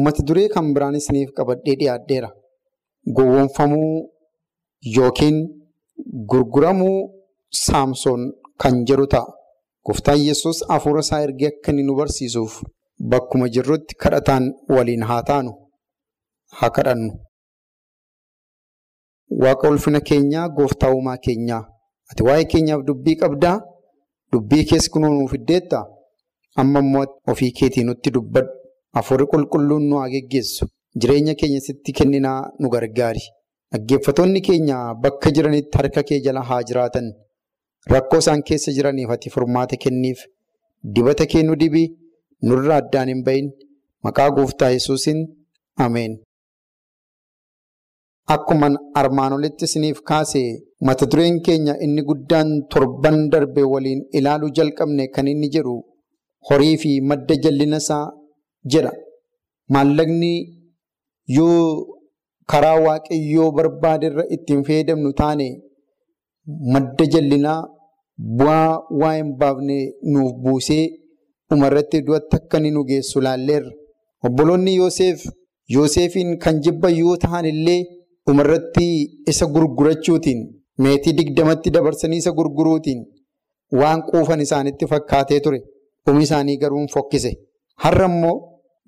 mata 0.05 0.21
duree 0.27 0.47
kan 0.55 0.65
biraan 0.75 0.95
isiniif 1.01 1.29
qabadhee 1.37 1.75
dhiyaadheera. 1.81 2.29
Gowwoomfamuu 3.15 3.91
yookiin 4.97 5.37
gurguramuu. 6.31 6.97
Saamsoon 7.53 8.21
kan 8.61 8.85
jedhu 8.87 9.07
ta'a. 9.07 9.25
Gooftaan 9.85 10.19
Yesuus 10.27 10.63
hafuura 10.69 11.01
isaa 11.05 11.21
ergee 11.25 11.47
akka 11.51 11.71
inni 11.71 11.83
nu 11.83 11.95
barsiisuuf 11.99 12.53
bakkuma 13.11 13.47
jirrutti 13.55 13.95
kadhataan 14.03 14.45
waliin 14.75 15.03
haa 15.09 15.21
taanu. 15.29 15.51
Haa 16.59 16.69
kadhannu. 16.77 17.11
Waaqa 19.43 19.69
ulfina 19.69 19.99
keenyaa 20.09 20.47
gooftaa 20.57 20.91
uumaa 20.95 21.17
keenyaa. 21.25 21.63
Ati 22.11 22.23
waa'ee 22.27 22.45
keenyaaf 22.53 22.81
dubbii 22.87 23.15
qabdaa? 23.23 23.57
Dubbii 24.31 24.63
keessa 24.69 24.89
kunuu 24.93 25.09
nuuf 25.17 25.33
iddeettaa? 25.39 25.83
Amma 26.61 26.79
immoo 26.85 27.05
ofii 27.31 27.51
keetii 27.59 27.83
nutti 27.89 28.11
dubbadhu. 28.15 28.49
Hafuurri 28.95 29.25
qulqulluun 29.33 29.83
nu 29.89 29.95
haa 30.01 30.09
geggeessu. 30.15 30.65
Jireenya 30.99 31.35
keenya 31.35 31.59
sitti 31.67 31.91
kenninaa 31.99 32.39
nu 32.59 32.69
gargaari. 32.69 33.23
Dhaggeeffatoonni 33.71 34.41
keenya 34.47 34.77
bakka 35.03 35.31
jiranitti 35.35 35.77
harka 35.77 36.03
kee 36.09 36.19
jala 36.25 36.41
haa 36.49 36.61
jiraatan. 36.69 37.07
Rakkoo 37.91 38.19
isaan 38.23 38.41
keessa 38.47 38.71
jiraniif 38.75 39.09
ati 39.15 39.29
furmaata 39.33 39.75
kenniif 39.83 40.19
dibata 40.95 41.25
kee 41.31 41.43
nu 41.47 41.55
dibi 41.61 41.83
nurraa 42.47 42.77
addaan 42.81 43.09
hin 43.11 43.23
bahin 43.27 43.47
maqaa 44.05 44.29
gooftaa 44.37 44.69
yesuusin 44.75 45.19
ameen. 45.85 46.13
Akkuma 48.35 48.67
armaan 48.99 49.33
olitti 49.37 49.65
isiniif 49.69 49.99
kaase 50.09 50.41
mata 50.87 51.05
dureen 51.11 51.41
keenya 51.45 51.73
inni 51.85 52.01
guddaan 52.09 52.49
torban 52.71 53.17
darbe 53.31 53.61
waliin 53.73 54.01
ilaaluu 54.17 54.51
jalqabne 54.57 55.07
kan 55.15 55.27
inni 55.33 55.49
jedhu 55.55 55.75
horii 56.49 56.77
fi 56.83 56.91
madda 57.09 57.35
jallina 57.43 57.77
isaa 57.83 58.05
jedha. 58.71 58.91
Maallaqni 59.73 60.33
yoo 61.37 61.59
karaa 62.51 62.77
waaqayyoo 62.85 63.51
barbaaderra 63.57 64.23
ittiin 64.35 64.63
fayyadamnu 64.67 65.11
taane. 65.21 65.47
Madda 66.47 67.05
jallinaa 67.13 67.61
bu'aa 68.39 68.79
waa 69.01 69.13
hin 69.15 69.29
baafne 69.39 69.77
nuuf 70.13 70.33
buusee 70.43 70.83
dhumarratti 71.49 72.01
du'atti 72.07 72.35
akka 72.39 72.57
inni 72.59 72.71
nu 72.75 72.83
geessu 72.89 73.21
laalleerra. 73.25 73.71
Obboloonni 74.27 74.75
Yoosef 74.75 75.23
Yoosefiin 75.75 76.37
kan 76.43 76.59
jibban 76.63 76.95
yoo 76.97 77.15
ta'an 77.23 77.45
illee 77.51 77.79
dhumarratti 78.27 78.85
isa 79.31 79.45
gurgurachuutiin 79.53 80.41
meetii 80.83 81.13
digdamatti 81.17 81.69
dabarsanii 81.75 82.17
isa 82.23 82.31
gurguruutiin 82.39 83.01
waan 83.79 84.01
quufan 84.09 84.41
isaanitti 84.45 84.85
fakkaatee 84.91 85.39
ture. 85.39 85.59
Dhumi 86.05 86.23
isaanii 86.27 86.57
garuu 86.57 86.85
fokkise. 86.93 87.31
Har'a 87.83 88.05
immoo 88.11 88.35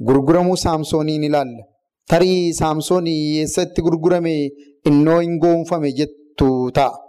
gurguramuu 0.08 0.58
saamsooniin 0.66 1.24
ilaalla. 1.30 1.64
Tarii 2.10 2.54
saamsoonii 2.60 3.40
eessatti 3.40 3.82
gurgurame 3.86 4.34
innoo 4.90 5.20
hin 5.20 5.40
goonfame 5.40 5.92
jettu 6.00 6.50
ta'a. 6.78 7.05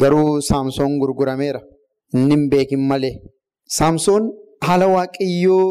Garuu 0.00 0.40
saamsoon 0.48 0.98
gurgurameera. 1.00 1.60
Inni 2.14 2.34
hin 2.34 2.44
beekin 2.52 2.82
malee. 2.90 3.14
Saamsoon 3.78 4.24
haala 4.66 4.86
waaqayyoo 4.94 5.64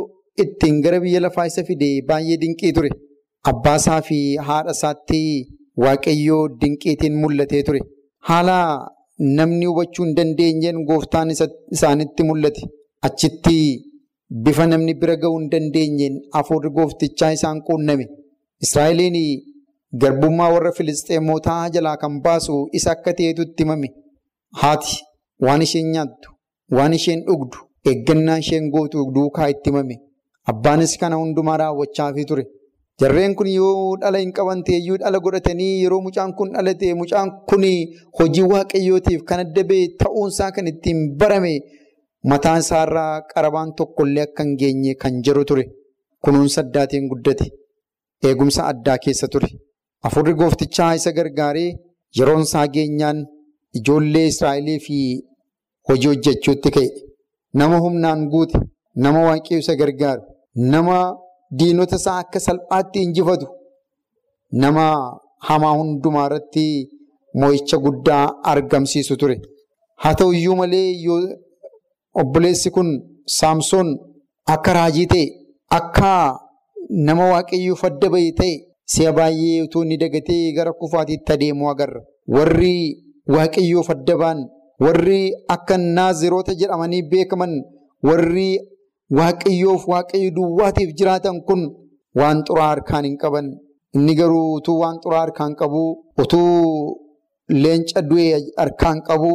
ittiin 0.44 0.82
gara 0.84 1.00
biyya 1.04 1.20
lafaa 1.26 1.46
isa 1.52 1.64
fide 1.70 1.90
baay'ee 2.10 2.38
dinqii 2.44 2.72
ture. 2.78 2.90
Abbaasaa 3.52 4.02
fi 4.08 4.18
haadha 4.48 4.72
isaatti 4.78 5.22
waaqayyoo 5.84 6.42
dinqiitiin 6.62 7.16
mul'atee 7.22 7.64
ture. 7.68 7.82
Haala 8.30 8.58
namni 9.38 9.66
hubachuu 9.70 10.06
hin 10.06 10.16
dandeenyeen 10.18 10.84
gooftaan 10.90 11.30
isaanitti 11.36 12.24
mul'ate. 12.30 12.62
Achitti 13.08 13.58
bifa 14.44 14.66
namni 14.72 14.94
bira 15.04 15.16
ga'uu 15.24 15.40
hin 15.40 15.50
dandeenyeen 15.54 16.16
hafuurri 16.36 16.70
gooftichaa 16.78 17.32
isaan 17.38 17.62
quunname. 17.70 18.06
Israa'eliin 18.66 19.18
garbummaa 20.02 20.52
warra 20.54 20.72
Filisxeemotaa 20.78 21.64
jalaa 21.76 21.98
kan 22.04 22.22
baasu 22.26 22.56
isa 22.80 22.92
akka 22.96 23.14
ta'etu 23.18 23.42
itti 23.48 23.64
himame. 23.66 23.90
Haati 24.60 24.96
waan 25.46 25.62
isheen 25.66 25.92
nyaattu, 25.94 26.30
waan 26.78 26.94
isheen 26.94 27.22
dhugdu, 27.28 27.58
eeggannaa 27.90 28.38
isheen 28.44 28.70
gootu 28.74 29.06
duukaa 29.16 29.50
itti 29.54 29.70
himame. 29.72 29.96
Abbaanis 30.52 30.98
kana 31.02 31.16
hundumaa 31.22 31.58
raawwachaafii 31.62 32.26
ture. 32.32 32.44
Jarreen 33.00 33.36
kun 33.36 33.48
yoo 33.48 33.98
dhala 34.02 34.18
hin 34.24 34.32
qaban 34.38 34.64
ta'eyyuu 34.68 34.98
dhala 35.02 35.20
godhatanii 35.26 35.82
yeroo 35.84 36.02
mucaan 36.08 36.34
kun 36.40 36.52
dhalate 36.56 36.94
mucaan 37.02 37.30
kun 37.50 37.64
hojii 38.20 38.44
waaqayyootiif 38.52 39.24
kan 39.30 39.40
adda 39.46 39.64
ba'e 39.70 39.88
ta'uunsaa 40.02 40.52
kan 40.56 40.68
ittiin 40.72 41.00
barame 41.20 41.54
mataan 42.32 42.60
isaarraa 42.66 43.22
qarabaan 43.34 43.74
tokkollee 43.78 44.24
akka 44.28 44.44
hin 44.44 44.56
geenye 44.62 44.94
kan 45.02 45.22
jiru 45.28 45.46
ture. 45.46 45.66
Kunuunsa 46.24 46.62
addaatiin 46.62 47.08
guddate. 47.12 47.46
Eegumsa 48.28 48.68
addaa 48.72 48.98
keessa 49.06 49.28
ture. 49.28 49.48
Afurri 50.04 50.34
gooftichaa 50.40 50.94
isa 51.00 51.12
gargaaree 51.18 51.70
yeroon 52.20 52.42
isaa 52.50 52.68
geenyaan 52.76 53.26
ijoollee 53.80 54.28
Israa'elii 54.32 54.80
fi 54.86 54.98
hojii 55.90 56.08
hojjechuutti 56.12 56.70
ka'e. 56.76 56.90
Nama 57.54 57.78
humnaan 57.84 58.22
guute, 58.32 58.60
nama 58.96 59.20
waaqayyo 59.28 59.60
isa 59.64 59.76
gargaaru, 59.82 60.22
nama 60.56 60.98
diinota 61.58 61.96
isaa 62.02 62.18
akka 62.24 62.40
salphaatti 62.40 63.04
injifatu, 63.06 63.48
nama 64.52 64.86
hamaa 65.48 65.74
hundumaa 65.80 66.26
irratti 66.30 66.66
mo'icha 67.40 67.78
guddaa 67.86 68.24
argamsiisu 68.52 69.18
ture. 69.22 69.38
Haa 70.02 70.14
ta'u 70.20 70.34
iyyuu 70.34 70.56
malee 70.56 70.88
obboleessi 72.22 72.70
kun 72.76 72.90
Saamsoon 73.38 73.90
akka 74.54 74.74
raajii 74.74 75.06
ta'e, 75.14 75.26
akka 75.78 76.12
nama 77.08 77.30
waaqayyoof 77.34 77.84
adda 77.90 78.10
ba'e 78.14 78.32
ta'e 78.40 78.54
si'a 78.94 79.12
baay'ee 79.18 79.62
utuu 79.66 79.84
inni 79.84 79.98
dagatee 80.04 80.54
gara 80.56 80.74
kufaatiitti 80.80 81.34
adeemuu 81.34 81.70
agarra. 81.74 82.02
Warri 82.36 82.76
waaqayyoof 83.36 83.90
adda 83.96 84.16
ba'an, 84.22 84.40
warri 84.86 85.22
akka 85.56 85.78
naaziroota 85.78 86.54
jedhamanii 86.62 87.02
beekaman, 87.12 87.54
warri 88.08 88.50
waaqayyoof 89.20 89.84
waaqayyo 89.92 90.32
duwwaatiif 90.38 90.90
jiraatan 91.00 91.42
kun 91.48 91.62
waan 92.20 92.44
xuraa 92.48 92.70
harkaan 92.74 93.06
hin 93.06 93.18
qaban. 93.24 93.48
Inni 93.96 94.16
garuu 94.16 94.54
utuu 94.58 94.78
waan 94.82 94.98
xuraa 95.04 95.20
harkaan 95.26 95.54
qabu, 95.60 95.84
utuu 96.18 96.98
leenca 97.64 98.02
du'e 98.10 98.28
harkaan 98.58 99.02
qabu, 99.08 99.32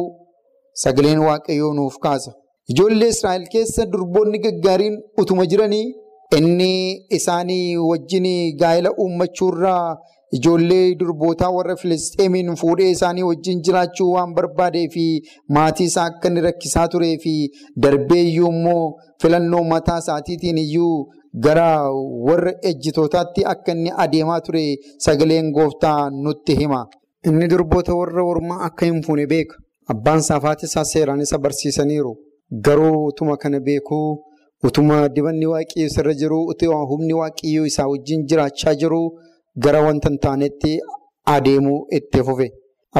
sagaleen 0.83 1.19
waaqayyoo 1.27 1.73
nuuf 1.73 1.97
kaasa. 2.05 2.31
Ijoollee 2.71 3.09
Israa'el 3.15 3.45
keessa 3.53 3.85
durboonni 3.91 4.39
gaggaariin 4.45 4.95
utuma 5.21 5.45
jiranii 5.51 5.85
inni 6.37 6.71
isaanii 7.17 7.77
wajjin 7.89 8.25
gaa'ela 8.61 8.89
uummachuurraa 9.03 9.97
ijoollee 10.35 10.95
durbootaa 10.99 11.49
warra 11.57 11.75
Filisxeemiin 11.81 12.55
fuudhee 12.61 12.89
isaanii 12.95 13.23
wajjin 13.29 13.61
jiraachuu 13.65 14.09
waan 14.13 14.33
barbaadee 14.37 14.87
fi 14.93 15.05
maatii 15.57 15.85
isaa 15.91 16.05
akka 16.11 16.27
inni 16.29 16.41
rakkisaa 16.47 16.87
turee 16.93 17.17
fi 17.23 17.33
darbee 17.83 18.21
iyyuu 18.29 18.49
immoo 18.55 18.83
filannoo 19.21 19.63
mataa 19.73 19.97
isaatiitiin 20.03 20.57
iyyuu 20.65 20.97
gara 21.45 21.69
warra 22.27 22.53
ejjitootaatti 22.71 23.45
akka 23.53 23.71
inni 23.77 23.91
adeemaa 24.05 24.41
ture 24.41 24.65
sagaleen 25.05 25.51
gooftaa 25.51 26.09
nutti 26.09 26.55
hima. 26.59 26.85
Inni 27.27 27.47
durboota 27.51 27.95
warra 27.95 28.23
ormaa 28.23 28.59
akka 28.67 28.85
hin 28.85 29.01
fuune 29.03 29.25
beeka. 29.27 29.55
Abbaan 29.93 30.21
saafaati 30.29 30.65
isaa 30.65 30.83
seeraan 30.85 31.21
isa 31.21 31.37
barsiisaniiru. 31.37 32.15
Garuu 32.65 33.05
utuma 33.05 33.37
kana 33.37 33.59
beekuu 33.59 34.23
utuma 34.63 35.09
dibanni 35.15 35.45
waaqayyoo 35.53 35.87
isarra 35.91 36.13
jiru 36.21 36.39
utuma 36.51 36.81
humni 36.91 37.13
waaqayyoo 37.13 37.65
isaa 37.71 37.87
wajjin 37.93 38.25
jiraachaa 38.29 38.75
jiru 38.83 39.01
gara 39.65 39.81
wanta 39.87 40.09
hin 40.09 40.19
taanetti 40.25 40.71
adeemuu 41.35 41.79
itti 41.99 42.23
fufe. 42.27 42.47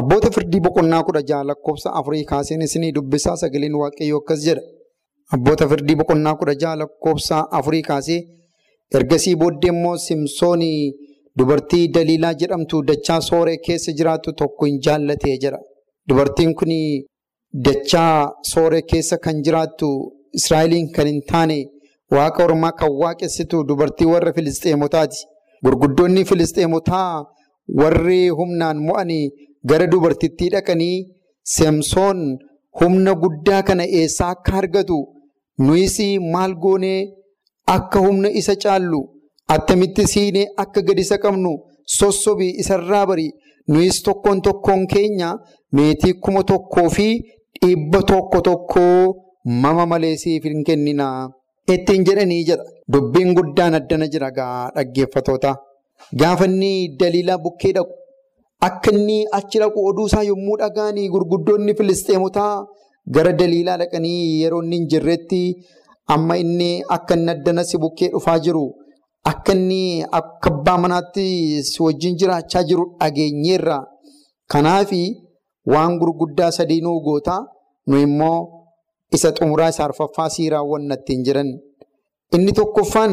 Abboota 0.00 0.30
firdii 0.36 0.60
boqonnaa 0.66 1.02
kudha 1.06 1.22
jaha 1.28 1.44
lakkoofsa 1.50 1.92
afurii 2.00 2.24
kaaseen 2.30 2.62
isinii 2.66 2.92
dubbisaa 2.96 3.36
sagaleen 3.42 3.74
waaqayyoo 3.82 4.18
akkas 4.22 4.40
jedha. 4.46 4.62
Abboota 5.34 5.68
firdii 5.70 5.96
boqonnaa 6.00 6.34
kudha 6.40 6.54
jaha 6.62 6.76
lakkoofsa 6.82 7.38
afurii 7.58 7.82
kaasee 7.90 8.20
ergasii 8.98 9.34
booddee 9.42 9.70
immoo 9.74 9.96
Simsoonii 10.06 10.92
dubartii 11.38 11.88
Daliilaa 11.94 12.34
jedhamtu 12.42 12.82
dachaa 12.90 13.20
sooree 13.30 13.56
keessa 13.66 13.92
jiraattu 13.98 14.32
tokko 14.42 14.64
hin 14.70 14.78
jaallatee 14.86 15.36
jira. 15.42 15.58
Dubartiin 16.08 16.54
kun 16.60 16.72
dachaa 17.66 18.32
sooree 18.52 18.82
keessa 18.92 19.18
kan 19.24 19.42
jiraattu 19.48 19.88
Israa'eliin 20.38 20.88
kan 20.96 21.06
hin 21.10 21.20
taane 21.32 21.58
waaqa 22.16 22.44
ormaa 22.44 22.72
kan 22.80 22.90
waaqessitu 23.02 23.64
dubartii 23.68 24.06
warra 24.12 24.32
Filisxeemotaati. 24.38 25.18
Gurguddoonni 25.64 26.24
Filisxeemotaa 26.28 27.24
warri 27.80 28.20
humnaan 28.38 28.78
mo'anii 28.88 29.24
gara 29.70 29.86
dubartittii 29.92 30.50
dhaqanii 30.54 30.96
Simsoon 31.54 32.20
humna 32.80 33.12
guddaa 33.22 33.62
kana 33.68 33.84
eessaa 34.00 34.30
akka 34.34 34.52
argatu 34.60 34.98
nuyis 35.66 35.96
maal 36.32 36.52
goonee 36.64 37.00
akka 37.76 37.98
humna 38.06 38.28
isa 38.40 38.54
caallu 38.64 39.00
attamitti 39.54 40.06
siinee 40.12 40.46
akka 40.64 40.80
gad 40.88 40.98
isa 41.04 41.18
qabnu 41.24 41.52
sossobii 41.98 42.52
isarraa 42.62 43.04
bari 43.10 43.28
nuyis 43.72 43.98
tokkoon 44.06 44.40
tokkoon 44.46 44.86
keenya 44.92 45.30
meetii 45.76 46.14
kuma 46.24 46.42
tokkoo 46.50 46.88
fi 46.96 47.08
dhibba 47.62 48.00
tokko 48.10 48.40
tokkoo 48.48 48.98
mama 49.62 49.84
malee 49.90 50.16
siif 50.22 50.44
hin 50.44 50.62
kennina. 50.68 51.06
Ittiin 51.74 52.04
jedhanii 52.06 52.44
jedha. 52.48 52.64
Dubbiin 52.92 53.34
guddaan 53.36 53.74
addana 53.78 54.06
jira 54.12 54.30
gaa 54.38 54.70
dhaggeeffatoota. 54.76 55.52
Gaafa 56.20 56.44
inni 56.50 56.96
daliilaa 57.00 57.38
bukkee 57.44 57.72
dhaqu 57.76 57.92
akka 58.68 58.90
inni 58.96 59.18
achi 59.38 59.58
dhaqu 59.62 59.78
oduu 59.90 60.06
isaa 60.10 60.22
yommuu 60.30 60.56
dhagaanii 60.60 61.08
gurguddoonni 61.14 61.74
Filisxeemotaa 61.78 62.52
gara 63.14 63.32
daliilaa 63.40 63.76
dhaqanii 63.82 64.20
yeroo 64.42 64.62
inni 64.64 64.76
hin 64.78 64.86
jirretti 64.92 65.42
amma 66.14 66.36
inni 66.44 66.70
akka 66.96 67.14
inni 67.18 67.30
addana 67.34 67.64
si 67.70 67.76
bukkee 67.84 68.08
dhufaa 68.14 68.38
jiru 68.46 68.64
akka 69.32 69.52
inni 69.58 69.82
akka 70.20 70.48
abbaa 70.54 70.78
manaatti 70.84 71.26
si 71.70 71.82
wajjin 71.86 72.16
jiraachaa 72.20 72.62
jiru 72.70 72.84
dhageenyeerra. 73.00 73.78
Kanaafi 74.52 75.02
waan 75.72 75.98
gurguddaa 76.00 76.50
sadii 76.58 76.80
nuu 76.86 76.98
gootaa 77.06 77.40
nu 77.88 77.96
immoo 78.06 78.38
isa 79.16 79.32
xumuraa 79.36 79.68
isa 79.74 79.84
arfaffaa 79.88 80.28
sii 80.34 80.48
raawwanna 80.54 80.94
ittiin 81.00 81.22
jiran. 81.26 81.50
Inni 82.36 82.52
tokkoffaan 82.58 83.12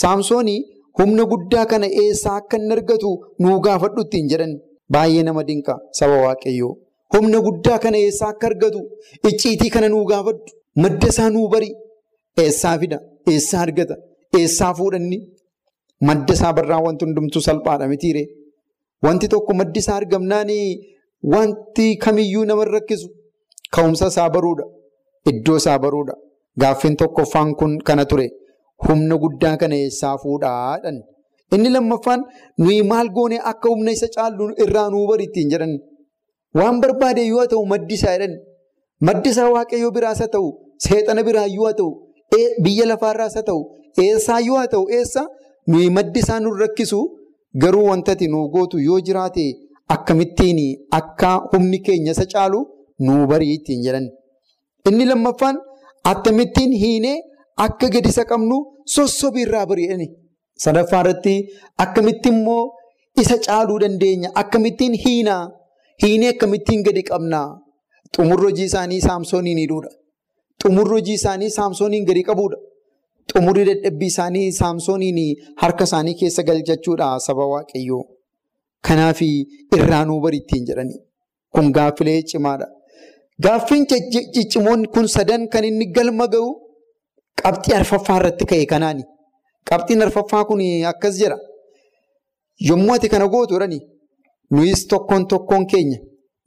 saamsoonii 0.00 0.58
humna 0.98 1.24
guddaa 1.32 1.66
kana 1.72 1.86
eessaa 2.02 2.36
akka 2.40 2.56
inni 2.60 2.72
argatu 2.78 3.10
nuu 3.42 3.56
gaafadhu 3.66 4.00
ittiin 4.06 4.28
jedhan. 4.32 4.52
Baay'ee 4.94 5.22
nama 5.28 5.42
dinqa 5.48 5.74
saba 5.98 6.16
waaqayyoo. 6.26 6.72
Humna 7.14 7.38
guddaa 7.46 7.78
kana 7.84 7.98
eessaa 8.04 8.28
akka 8.34 8.46
argatu 8.50 8.80
icciitii 9.30 9.70
kana 9.76 9.88
nuu 9.94 10.04
gaafadhu. 10.12 10.42
Madda 10.82 11.08
isaa 11.12 11.30
nuu 11.36 11.48
bari. 11.54 11.70
Eessaa 12.44 12.76
fida? 12.80 12.98
Eessaa 13.32 13.60
argata? 13.66 13.94
Eessaa 14.38 14.72
fuudhanni? 14.78 15.18
Madda 16.08 16.32
isaa 16.38 16.52
barraa 16.58 16.80
wanti 16.86 17.04
hundumtuu 17.06 17.42
salphaadha 17.48 17.86
mitiire. 17.92 18.24
Wanti 19.04 19.26
tokko 19.34 19.52
maddi 19.60 19.78
isaa 19.84 19.96
argamnaan 20.00 20.50
wanti 21.34 21.86
kamiyyuu 22.04 22.44
nama 22.50 22.64
rakkisu 22.76 23.08
ka'umsa 23.74 24.06
isaa 24.12 24.28
baruudha. 24.34 24.64
Iddoo 25.30 25.56
isaa 25.62 25.78
baruudha. 25.84 26.14
Gaaffiin 26.60 26.96
tokkoffaan 27.00 27.54
kun 27.60 27.72
kana 27.88 28.04
ture. 28.10 28.26
Humna 28.84 29.16
guddaa 29.22 29.56
kana 29.60 29.76
eessaa 29.84 30.16
fuudhaadhan. 30.22 30.96
Inni 31.54 31.70
lammaffaan 31.76 32.20
nuyi 32.62 32.82
maal 32.90 33.08
goone 33.16 33.38
akka 33.50 33.68
humna 33.72 33.90
isa 33.96 34.08
caallu 34.16 34.44
irraa 34.64 34.88
nuu 34.94 35.06
bari 35.10 35.24
ittiin 35.28 35.50
jedhan. 35.52 35.72
Waan 36.58 36.80
barbaade 36.82 37.22
yoo 37.32 37.46
ta'u 37.52 37.64
maddi 37.72 37.94
isaa 37.98 38.14
jedhan. 38.16 38.34
Maddi 39.06 39.28
isaa 39.34 39.48
waaqayyoo 39.54 39.90
biraas 39.96 40.20
haa 40.22 40.32
ta'u, 40.34 40.48
seexana 40.84 41.22
biraa 41.28 41.46
yoo 41.56 41.72
ta'u, 41.78 41.90
biyya 42.64 42.84
lafaarraas 42.90 43.34
haa 43.38 43.46
ta'u, 43.48 43.60
eessaa 44.04 44.40
yoo 44.48 44.56
haa 44.60 44.70
ta'u, 44.74 44.84
eessa 44.98 45.22
nuyi 45.70 45.90
maddi 45.96 46.18
isaa 46.24 46.40
nu 46.44 46.50
rakkisu 46.62 47.00
garuu 47.62 47.84
wantati 47.90 48.26
nuu 48.32 48.44
gootu 48.54 48.78
yoo 48.88 49.00
jiraate 49.06 49.44
akkamittiin 49.94 50.58
akka 50.98 51.30
humni 51.52 51.78
keenya 51.86 52.12
isa 52.16 52.24
caalu 52.32 52.60
nuu 53.06 53.22
barii 53.30 53.52
ittiin 53.58 53.82
jedhan. 53.86 54.06
Inni 54.88 55.04
lammaffaan 55.10 55.56
akkamittiin 56.12 56.72
hiinee 56.82 57.16
akka 57.64 57.88
gadi 57.94 58.08
isa 58.14 58.24
qabnu 58.30 58.56
sossobii 58.94 59.44
irraa 59.46 59.66
bari'ani. 59.70 60.06
Sadaffaa 60.64 61.00
irratti 61.04 61.34
akkamitti 61.84 62.28
immoo 62.34 62.62
isa 63.22 63.36
caaluu 63.46 63.78
dandeenya? 63.82 64.30
Akkamittiin 64.42 64.94
hiinaa? 65.04 65.44
Hiinee 66.02 66.30
akkamittiin 66.34 66.82
gadi 66.86 67.02
qabnaa? 67.10 67.48
Xumurri 68.16 68.44
hojii 68.48 68.64
isaanii 68.70 69.00
saamsooniin 69.08 69.58
hidhuudha. 69.62 69.90
Xumurri 70.62 70.92
hojii 70.98 71.14
isaanii 71.20 71.50
saamsooniin 71.58 72.04
gadi 72.08 72.22
qabuudha. 72.28 72.58
Xumurri 73.32 73.64
dadhabbii 73.70 74.10
isaanii 74.14 74.52
saamsooniin 74.60 75.18
harka 75.62 75.84
isaanii 75.90 76.14
keessa 76.20 76.42
galchachuudha 76.48 77.08
saba 77.26 77.44
waaqayyoo. 77.52 78.04
Kanaaf 78.86 79.20
irraa 79.76 80.04
nuu 80.08 80.20
bari 80.24 80.38
ittiin 80.42 80.64
jedhani. 80.68 80.94
Kun 81.54 81.72
gaaffilee 81.76 82.20
cimaadha. 82.30 82.66
Gaaffiin 83.44 83.84
ciccimoonni 84.34 84.88
kun 84.94 85.06
sadan 85.16 85.48
kan 85.52 85.64
inni 85.64 85.86
galma 85.96 86.26
ga'u 86.34 86.48
qabxii 87.42 87.74
arfaffaa 87.80 88.16
irratti 88.20 88.44
ka'e 88.50 88.66
kanaani. 88.72 89.02
Qabxiin 89.68 90.02
arfaffaa 90.06 90.44
kun 90.48 90.60
akkas 90.92 91.14
jira. 91.20 91.36
Yommuu 92.68 92.94
ati 92.94 93.08
kana 93.12 93.26
gootu 93.28 93.54
jedhani 93.54 93.78
nuyis 94.54 94.86
tokkoon 94.90 95.26
tokkoon 95.32 95.66
keenya 95.70 95.98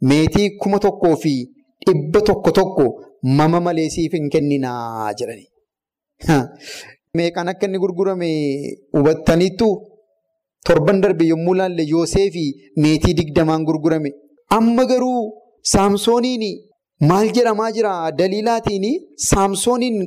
meetii 0.10 0.48
kuma 0.62 0.80
tokkoo 0.86 1.16
fi 1.24 1.34
dhibba 1.86 2.22
tokko 2.30 2.52
tokko 2.60 2.86
mama 3.38 3.60
malee 3.66 3.90
siif 3.96 4.14
hin 4.18 4.30
kenninaa 4.34 5.14
jedhani. 5.20 5.46
Meeqaan 7.18 7.50
akka 7.52 7.66
inni 7.68 7.78
gurgurame 7.84 8.30
hubattaniittu 8.98 9.68
torban 10.66 11.02
darbe 11.04 11.26
yommuu 11.32 11.54
laalle 11.60 11.84
Yooseefi 11.92 12.46
meetii 12.84 13.14
digdamaan 13.20 13.64
gurgurame. 13.68 14.12
Amma 14.58 14.86
garuu 14.92 15.22
saamsooniin 15.74 16.44
maal 17.10 17.28
jedhamaa 17.38 17.72
jira 17.78 17.94
daliilaatiin 18.20 18.86
saamsooniin 19.30 19.98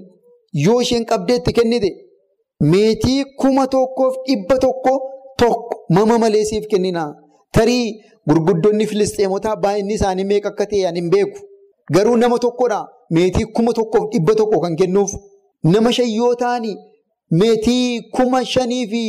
yoo 0.52 0.80
isheen 0.82 1.04
qabdeetti 1.10 1.52
kennite 1.58 1.90
meetii 2.72 3.24
kuma 3.40 3.66
tokkoof 3.66 4.14
dhibba 4.26 4.58
tokko 4.64 4.92
tokko 5.38 5.76
mama 5.90 6.18
malee 6.18 6.44
siif 6.44 6.66
kennina. 6.70 7.04
Tarii 7.52 8.00
gurguddoonni 8.28 8.86
Filisxeemotaa 8.86 9.56
baay'inni 9.62 9.94
isaanii 9.98 10.24
meeqa 10.30 10.48
akka 10.52 10.66
ta'e 10.70 10.86
ani 10.88 11.00
hin 11.00 11.10
beeku. 11.10 11.38
Garuu 11.94 12.16
nama 12.16 12.38
tokkodha 12.38 12.80
meetii 13.10 13.44
kuma 13.56 13.72
tokkoof 13.78 14.10
dhibba 14.12 14.34
tokko 14.34 14.60
kan 14.60 14.76
kennuuf. 14.76 15.12
Nama 15.64 15.92
shan 15.92 16.08
yoo 16.18 16.34
ta'ani 16.34 16.76
meetii 17.40 18.00
kuma 18.16 18.44
shanii 18.44 18.86
fi 18.92 19.02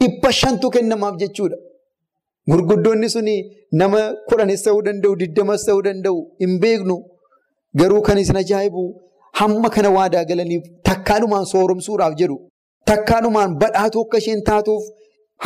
dhibba 0.00 0.32
shantu 0.32 0.70
kennamaaf 0.70 1.16
jechuudha. 1.22 1.56
Gurguddoonni 2.50 3.08
suni 3.10 3.34
nama 3.72 4.00
kudhanis 4.28 4.62
ta'uu 4.64 4.82
danda'u, 4.86 5.16
digdamas 5.16 5.64
ta'uu 5.66 5.82
danda'u 5.82 6.18
hin 6.40 6.58
beeknu. 6.62 6.96
Garuu 7.78 8.02
kan 8.02 8.18
isin 8.18 8.36
ajaa'ibu 8.36 8.82
hamma 9.40 9.68
kana 9.76 9.90
waadaa 9.98 10.24
galaniif 10.30 10.64
takkaanumaan 10.88 11.46
sooromsuudhaaf 11.52 12.14
jedhu. 12.20 12.36
Takkaanumaan 12.90 13.56
badhaatu 13.62 14.00
akka 14.04 14.18
isheen 14.22 14.42
taatuuf 14.50 14.84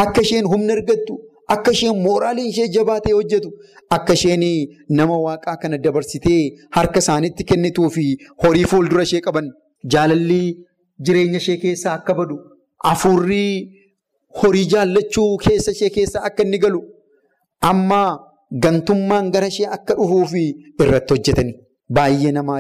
akka 0.05 0.21
isheen 0.27 0.47
humna 0.53 0.73
argattu 0.77 1.15
akka 1.55 1.71
isheen 1.77 1.97
mooraaliin 2.07 2.49
ishee 2.53 2.69
jabaatee 2.77 3.13
hojjetu 3.19 3.51
akka 3.97 4.13
isheen 4.19 4.45
nama 4.99 5.17
waaqaa 5.27 5.57
kana 5.63 5.79
dabarsitee 5.87 6.41
harka 6.77 6.99
isaaniitti 7.05 7.45
kennituu 7.51 7.89
fi 7.97 8.05
horii 8.45 8.65
fuuldura 8.73 9.03
ishee 9.09 9.21
qaban 9.27 9.51
jaalalli 9.95 10.41
jireenya 11.07 11.39
ishee 11.45 11.57
keessaa 11.65 11.95
akka 11.99 12.15
badu 12.21 12.37
hafuurri 12.89 13.45
horii 14.43 14.67
jaallachuu 14.75 15.31
keessa 15.45 15.71
ishee 15.77 15.91
keessa 15.99 16.23
akka 16.31 16.43
inni 16.49 16.59
galu 16.65 16.81
amma 17.73 18.01
gantummaan 18.65 19.31
gara 19.37 19.47
ishee 19.55 19.69
akka 19.77 19.95
dhufuu 20.01 20.25
fi 20.33 20.45
irratti 20.83 21.15
hojjetani. 21.15 21.53
Baay'ee 21.97 22.33
nama 22.39 22.57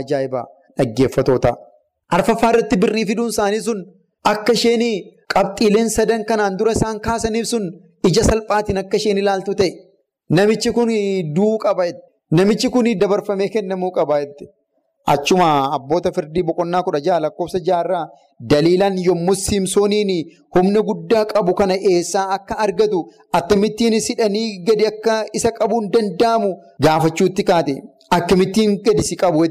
ajaa'iba 0.79 0.85
dhaggeeffatoota. 0.85 1.57
Arfaffaa 2.17 2.51
irratti 2.53 2.77
birrii 2.77 3.07
fiduun 3.07 3.31
isaanii 3.35 3.61
sun 3.69 3.81
akka 4.33 4.53
isheen 4.53 4.83
qabxiileen 5.35 5.91
sadan 5.97 6.25
kanaan 6.25 6.59
dura 6.59 6.73
isaan 6.73 7.01
kaasaniif 7.01 7.47
sun 7.47 7.65
ija 8.09 8.25
salphaatiin 8.25 8.79
akka 8.79 8.97
isheen 8.97 9.19
ilaaltu 9.19 9.55
ta'e. 9.55 9.71
Namichi 10.31 10.73
kun 10.73 10.89
du'uu 11.37 11.59
qaba 11.65 11.85
namichi 12.31 12.69
kun 12.71 12.87
dabarfamee 13.01 13.49
kennamuu 13.49 13.91
qaba 13.99 14.21
achuma 15.13 15.49
abboota 15.77 16.13
firdii 16.17 16.43
boqonnaa 16.49 16.83
kudha 16.83 17.01
jaha 17.07 17.21
lakkoofsa 17.25 17.59
jaharraa 17.67 18.07
daliilaan 18.51 18.97
yommuu 19.07 19.35
simsooniin 19.35 20.13
humna 20.55 20.81
guddaa 20.89 21.25
qabu 21.33 21.55
kana 21.59 21.75
eessaa 21.91 22.27
akka 22.37 22.59
argatu 22.65 23.01
akkamittiin 23.39 24.01
sidhanii 24.07 24.49
gadi 24.67 24.87
akka 24.93 25.15
isa 25.33 25.51
qabuun 25.59 25.91
danda'amu 25.95 26.51
gaafachuutti 26.85 27.45
kaate. 27.51 27.75
Akkamittiin 28.11 28.81
gadi 28.85 29.03
si 29.03 29.17
qabu 29.17 29.45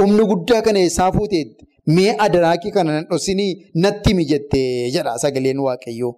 humna 0.00 0.24
guddaa 0.30 0.62
kana 0.62 0.78
eessaa 0.84 1.10
fuuteetti. 1.12 1.64
Mee 1.96 2.14
adaraakii 2.26 2.70
kana 2.76 2.92
nan 2.96 3.04
dhosinii 3.10 3.52
natti 3.82 4.14
mijattee 4.20 4.90
jedha 4.94 5.18
sagaleen 5.24 5.58
waaqayyoo. 5.66 6.12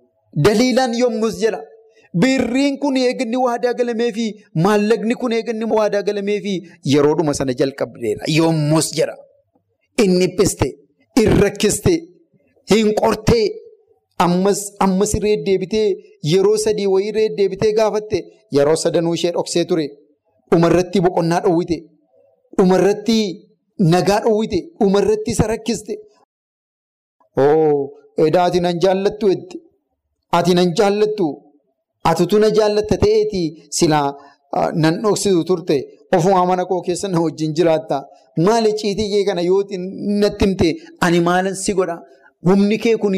Daliilaan 0.44 0.94
yommus 1.00 1.38
jedha. 1.42 1.60
Birriin 2.20 2.78
kun 2.82 2.96
eeganni 2.96 3.36
waadaa 3.46 3.72
galamee 3.78 4.10
fi 4.18 4.24
maallaqni 4.64 5.14
kun 5.22 5.32
eeganni 5.38 5.64
waadaa 5.76 6.02
galamee 6.02 6.40
fi 6.44 6.52
yeroodhuma 6.92 7.34
sana 7.38 7.52
jalqabdeera. 7.60 8.24
Yommus 8.38 8.88
jedha. 8.98 9.16
Inni 10.04 10.26
dhiphiste, 10.26 10.68
hin 11.18 11.30
rakkiste, 11.42 11.94
hin 12.70 12.94
qortee, 13.00 13.46
ammas 14.24 14.60
ammas 14.86 15.12
irree 15.18 15.36
deebitee 15.46 15.86
yeroo 16.32 16.56
sadii 16.64 16.86
wayii 16.94 17.08
irree 17.12 17.28
deebitee 17.38 17.72
gaafatte 17.78 18.18
yeroo 18.58 18.76
sadanuu 18.84 19.14
ishee 19.18 19.32
dhoksee 19.36 19.64
ture. 19.72 19.86
Dhumarratti 20.50 21.00
boqonnaa 21.06 21.40
dhowwite. 21.44 21.78
Dhumarratti. 22.58 23.18
Nagaa 23.78 24.20
dhowwite 24.24 24.58
dhumarratti 24.80 25.30
isa 25.30 25.46
rakkiste. 25.46 25.94
Edaa 28.26 28.44
ati 28.48 28.60
nan 28.60 28.78
jaallattu 28.84 29.28
jetti. 29.32 29.58
Ati 30.38 30.54
nan 30.54 30.74
jaallattu. 30.78 31.26
Atitu 32.10 32.38
na 32.38 32.48
jaallatta 32.50 32.96
ta'eeti 33.04 33.42
silaa 33.78 34.08
nan 34.82 34.94
dhoksitu 35.02 35.44
turte. 35.44 35.76
Ofumaa 36.16 36.46
mana 36.50 36.64
koo 36.70 36.80
keessa 36.86 37.08
na 37.08 37.20
wajjin 37.24 37.52
jiraatta. 37.56 37.96
Maali 38.44 38.72
ciitii 38.80 39.08
kee 39.12 39.24
kana 39.28 39.42
yoo 39.42 39.62
natti 40.20 40.44
himte 40.44 40.68
ani 41.00 41.20
maalan 41.20 41.54
si 41.64 41.72
godha? 41.74 41.96
Humni 42.48 42.78
kee 42.78 42.96
kun 42.96 43.14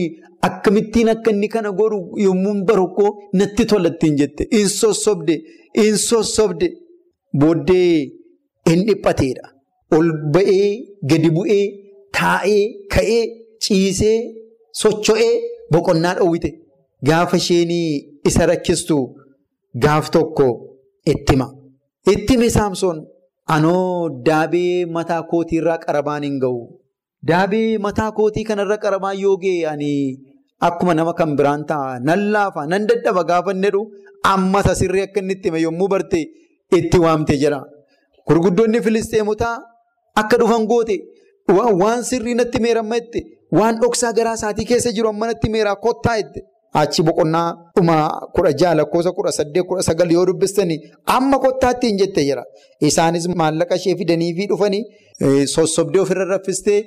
akkamittiin 0.49 1.09
akka 1.15 1.31
inni 1.31 1.49
kana 1.49 1.71
godhu 1.73 1.99
yommuu 2.25 2.65
barokkoo 2.69 3.11
natti 3.33 3.65
tolattiin 3.71 4.17
jette. 4.21 4.43
In 4.59 4.69
sossobde, 4.69 5.35
in 5.85 5.97
sossobde. 6.09 6.69
Booddee 7.41 8.11
hin 8.69 8.81
dhiphateedha. 8.87 9.47
Ol 9.97 10.09
ba'ee 10.35 10.69
gadi 11.11 11.31
bu'ee 11.37 11.63
taa'ee 12.19 12.63
ka'ee 12.95 13.23
ciisee 13.65 14.19
socho'ee 14.81 15.33
boqonnaa 15.73 16.15
dhowwite 16.19 16.51
gaafa 17.09 17.37
isheen 17.43 17.73
isa 18.29 18.47
rakkistu 18.51 18.97
gaaf 19.85 20.11
tokko 20.15 20.47
ittima. 21.13 21.47
Ittime 22.13 22.49
saamsoon 22.57 22.99
anoo 23.55 24.09
daabee 24.27 24.87
mataa 24.97 25.23
kootiirraa 25.31 25.79
qarabaan 25.85 26.23
hin 26.29 26.37
ga'u. 26.45 26.61
Daabee 27.29 27.79
mataa 27.87 28.11
kootii 28.19 28.45
kanarra 28.51 28.77
qarabaan 28.85 29.19
yoo 29.23 29.37
ga'e 29.43 29.67
ani 29.73 29.93
akkuma 30.69 30.95
nama 30.95 31.13
kan 31.19 31.35
biraan 31.39 31.63
ta'a 31.71 31.99
nan 32.07 32.21
laafa 32.35 32.67
nan 32.73 32.87
dadhaba 32.89 33.23
gaafa 33.31 33.51
inni 33.57 33.67
jedhu 33.69 33.83
ammas 34.33 34.67
asirree 34.73 35.03
akka 35.09 35.21
inni 35.23 35.35
ittime 35.39 35.59
yommuu 35.67 35.89
barte 35.93 36.21
itti 36.79 36.99
waamte 37.05 37.35
jedha. 37.43 37.61
Gurguddoonni 38.27 38.81
Filisteemotaa. 38.87 39.57
Akka 40.17 40.37
dhufan 40.39 40.67
goote 40.67 40.97
waan 41.83 42.03
sirrii 42.05 42.35
natti 42.35 42.61
meeramma 42.61 42.99
jette 43.01 43.21
waan 43.59 43.79
dhoksaa 43.81 44.13
garaa 44.13 44.35
isaatii 44.39 44.65
keessa 44.71 44.93
jiru 44.93 45.09
amma 45.09 45.27
natti 45.33 45.49
meeraa 45.51 45.77
kottaa 45.77 46.17
jette. 46.23 46.41
Achi 46.81 47.03
boqonnaa 47.03 47.47
dhuma 47.77 47.95
kudha 48.35 48.53
jaha 48.61 48.75
lakkoofsa 48.81 49.13
kudha 49.13 49.33
saddeet 49.39 49.67
kudha 49.67 49.83
sagal 49.83 50.11
yoo 50.17 50.25
dubbistanii 50.27 50.79
amma 51.17 51.39
kottaatti 51.45 51.87
hin 51.89 51.99
jette 51.99 52.25
jira. 52.29 52.45
Isaanis 52.81 53.27
maallaqa 53.43 53.75
ishee 53.81 53.97
fidanii 54.03 54.35
fi 54.37 54.47
dhufanii 54.53 54.85
sossobdee 55.55 56.01
ofirra 56.03 56.25
raffistee 56.33 56.81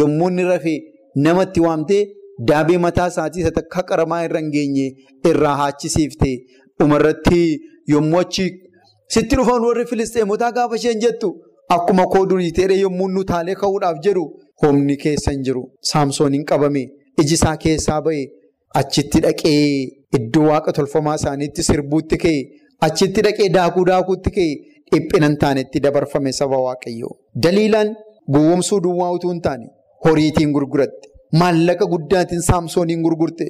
yommuu 0.00 0.28
inni 0.30 0.44
rafee 0.50 0.78
namatti 1.26 1.60
waamtee 1.66 2.02
daabee 2.48 2.78
mataa 2.86 3.08
isaatii 3.12 3.40
isa 3.44 3.50
takka 3.60 3.82
qaramaa 3.92 4.22
irra 4.26 4.40
hin 4.42 4.50
geenye 4.56 4.86
irraa 5.30 5.54
haachisiiftee 5.62 6.36
dhumarratti 6.80 7.40
yommuu 7.94 8.20
achi 8.20 8.46
sitti 9.14 9.36
dhufan 9.40 9.64
warri 9.68 9.86
Filisteemotaa 9.92 10.52
gaafa 10.58 10.76
isheen 10.76 11.00
jettu. 11.06 11.30
Akkuma 11.74 12.04
koo 12.12 12.24
durii 12.30 12.52
ta'ee 12.58 12.78
yommuu 12.84 13.08
nu 13.16 13.22
taalee 13.30 13.54
ka'uudhaaf 13.62 13.98
jedhu 14.06 14.24
humni 14.62 14.96
keessa 15.02 15.30
hin 15.34 15.42
jiru. 15.48 15.62
Saamsoon 15.90 16.32
hin 16.36 16.44
qabame 16.50 16.82
iji 17.22 17.34
isaa 17.38 17.56
keessaa 17.64 18.00
ba'e 18.06 18.22
achitti 18.80 19.20
dhaqee 19.26 19.52
iddoo 20.18 20.46
waaqa 20.50 20.72
tolfamaa 20.78 21.14
isaaniitti 21.20 21.62
sirbuutti 21.68 22.16
ka'e 22.24 22.38
achitti 22.88 23.20
dhaqee 23.26 23.48
daakuu 23.58 23.84
daakuutti 23.90 24.30
ka'e 24.38 24.48
dhiphina 24.94 25.26
hin 25.30 25.36
taanetti 25.44 25.78
dabarfame 25.86 26.32
saba 26.40 26.58
waaqayyoo. 26.66 27.12
Daliilaan 27.44 27.94
gowwoomsuu 28.34 28.80
duwwaa 28.88 29.12
utuu 29.18 29.30
hin 29.34 29.40
taane 29.46 29.66
horiitiin 30.08 30.52
gurguratte 30.58 31.08
maallaqa 31.44 31.86
guddaatiin 31.94 32.42
saamsooniin 32.50 33.02
gurgurte 33.06 33.46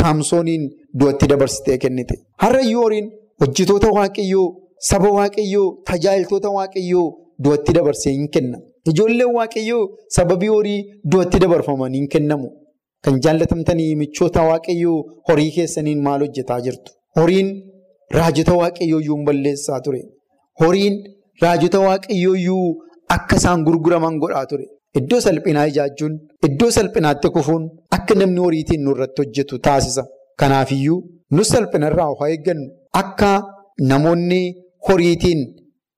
saamsooniin 0.00 0.62
du'atti 1.00 1.26
dabarsitee 1.34 1.78
kennite. 1.86 2.14
Har'ayyuu 2.42 2.82
horiin 2.84 3.06
hojjetoota 3.40 3.88
waaqayyoo 4.00 4.46
saba 4.90 5.10
waaqayyoo 5.20 5.68
tajaajiltoota 5.90 6.50
waaqayyoo. 6.60 7.08
Du'atti 7.44 7.72
dabarsee 7.76 8.12
hin 8.16 8.28
kenna. 8.34 8.58
Ijoolleen 8.90 9.32
waaqayyoo 9.36 9.82
sababii 10.16 10.48
horii 10.54 10.80
du'atti 11.12 11.38
dabarfaman 11.44 11.94
hin 11.98 12.08
kennamu. 12.14 12.48
Kan 13.04 13.20
jaallatamtanii 13.24 13.94
michoota 14.02 14.42
waaqayyoo 14.48 14.98
horii 15.28 15.50
keessaniin 15.56 16.02
maal 16.06 16.20
hojjetaa 16.26 16.60
jirtu? 16.66 16.92
Horiin 17.18 17.48
raajota 18.16 18.52
waaqayyoo 18.60 19.00
iyyuu 19.04 19.22
balleessaa 19.28 19.80
ture. 19.86 20.02
Horiin 20.60 20.96
raajota 21.42 21.80
waaqayyoo 21.86 22.34
iyyuu 22.42 22.66
akka 23.16 23.36
isaan 23.42 23.64
gurguraman 23.68 24.18
godhaa 24.24 24.46
ture. 24.50 24.66
Iddoo 24.98 25.20
salphinaa 25.26 25.64
ijaajuun, 25.70 26.14
iddoo 26.48 26.70
salphinaatti 26.76 27.28
kufuun 27.36 27.64
akka 27.96 28.14
namni 28.20 28.40
horiitiin 28.44 28.82
nurratti 28.84 29.22
hojjetu 29.22 29.58
taasisa. 29.66 30.04
Kanaafiyyuu 30.40 30.98
nus 31.38 31.48
salphinarraa 31.54 32.10
haa 32.20 32.28
eeggannu. 32.34 32.66
Akka 33.02 33.30
namoonni 33.90 34.40
horiitiin 34.88 35.40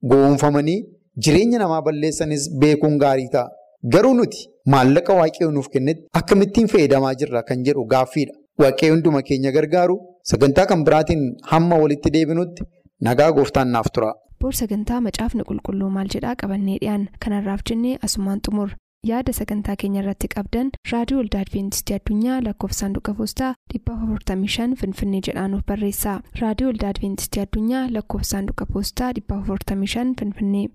gowwoomfamanii. 0.09 0.79
Jireenya 1.17 1.59
namaa 1.59 1.81
balleessanis 1.87 2.49
beekuun 2.61 2.97
gaarii 3.03 3.29
ta'a. 3.33 3.49
Garuu 3.93 4.13
nuti 4.19 4.47
maallaqa 4.73 5.13
waaqayyoo 5.19 5.51
nuuf 5.57 5.67
kennetti 5.73 6.07
akkamittiin 6.19 6.67
fayyadamaa 6.73 7.13
jirra 7.21 7.43
kan 7.49 7.63
jedhu 7.67 7.85
gaaffiidha. 7.93 8.33
Waaqayyo 8.61 8.93
hunduma 8.95 9.21
keenya 9.27 9.51
gargaaru 9.57 9.95
sagantaa 10.31 10.65
kan 10.71 10.83
biraatiin 10.87 11.23
hamma 11.51 11.75
walitti 11.83 12.09
deebinutti 12.15 12.63
nagaa 13.07 13.31
gooftaan 13.37 13.69
naaf 13.75 13.91
tura. 13.93 14.13
Boor 14.41 14.53
sagantaa 14.61 15.01
macaafni 15.07 15.43
qulqulluu 15.49 15.89
maal 15.97 16.07
jedhaa 16.15 16.35
qabannee 16.41 16.77
dhiyaan 16.81 17.07
kanarraaf 17.25 17.61
jennee 17.69 17.97
asumaan 18.07 18.39
xumur 18.47 18.69
yaada 19.09 19.33
sagantaa 19.37 19.75
keenya 19.81 20.01
irratti 20.01 20.27
qabdan 20.35 20.69
raadiyoo 20.91 21.19
waldaa 21.21 21.41
adventistii 21.45 21.95
addunyaa 21.97 22.37
lakkoofsa 22.47 22.79
saanduqa 22.83 23.13
poostaa 23.19 23.51
455 23.75 24.79
finfinnee 24.83 25.21
jedhaanuf 25.27 25.65
barreessa 25.71 26.13
raadiyoo 26.41 26.71
waldaa 26.71 26.93
adventistii 26.95 27.43
addunyaa 27.45 27.85
lakkoofsa 27.97 28.31
saanduqa 28.35 28.65
poostaa 28.73 29.11
455 29.21 30.15
finfinnee. 30.21 30.67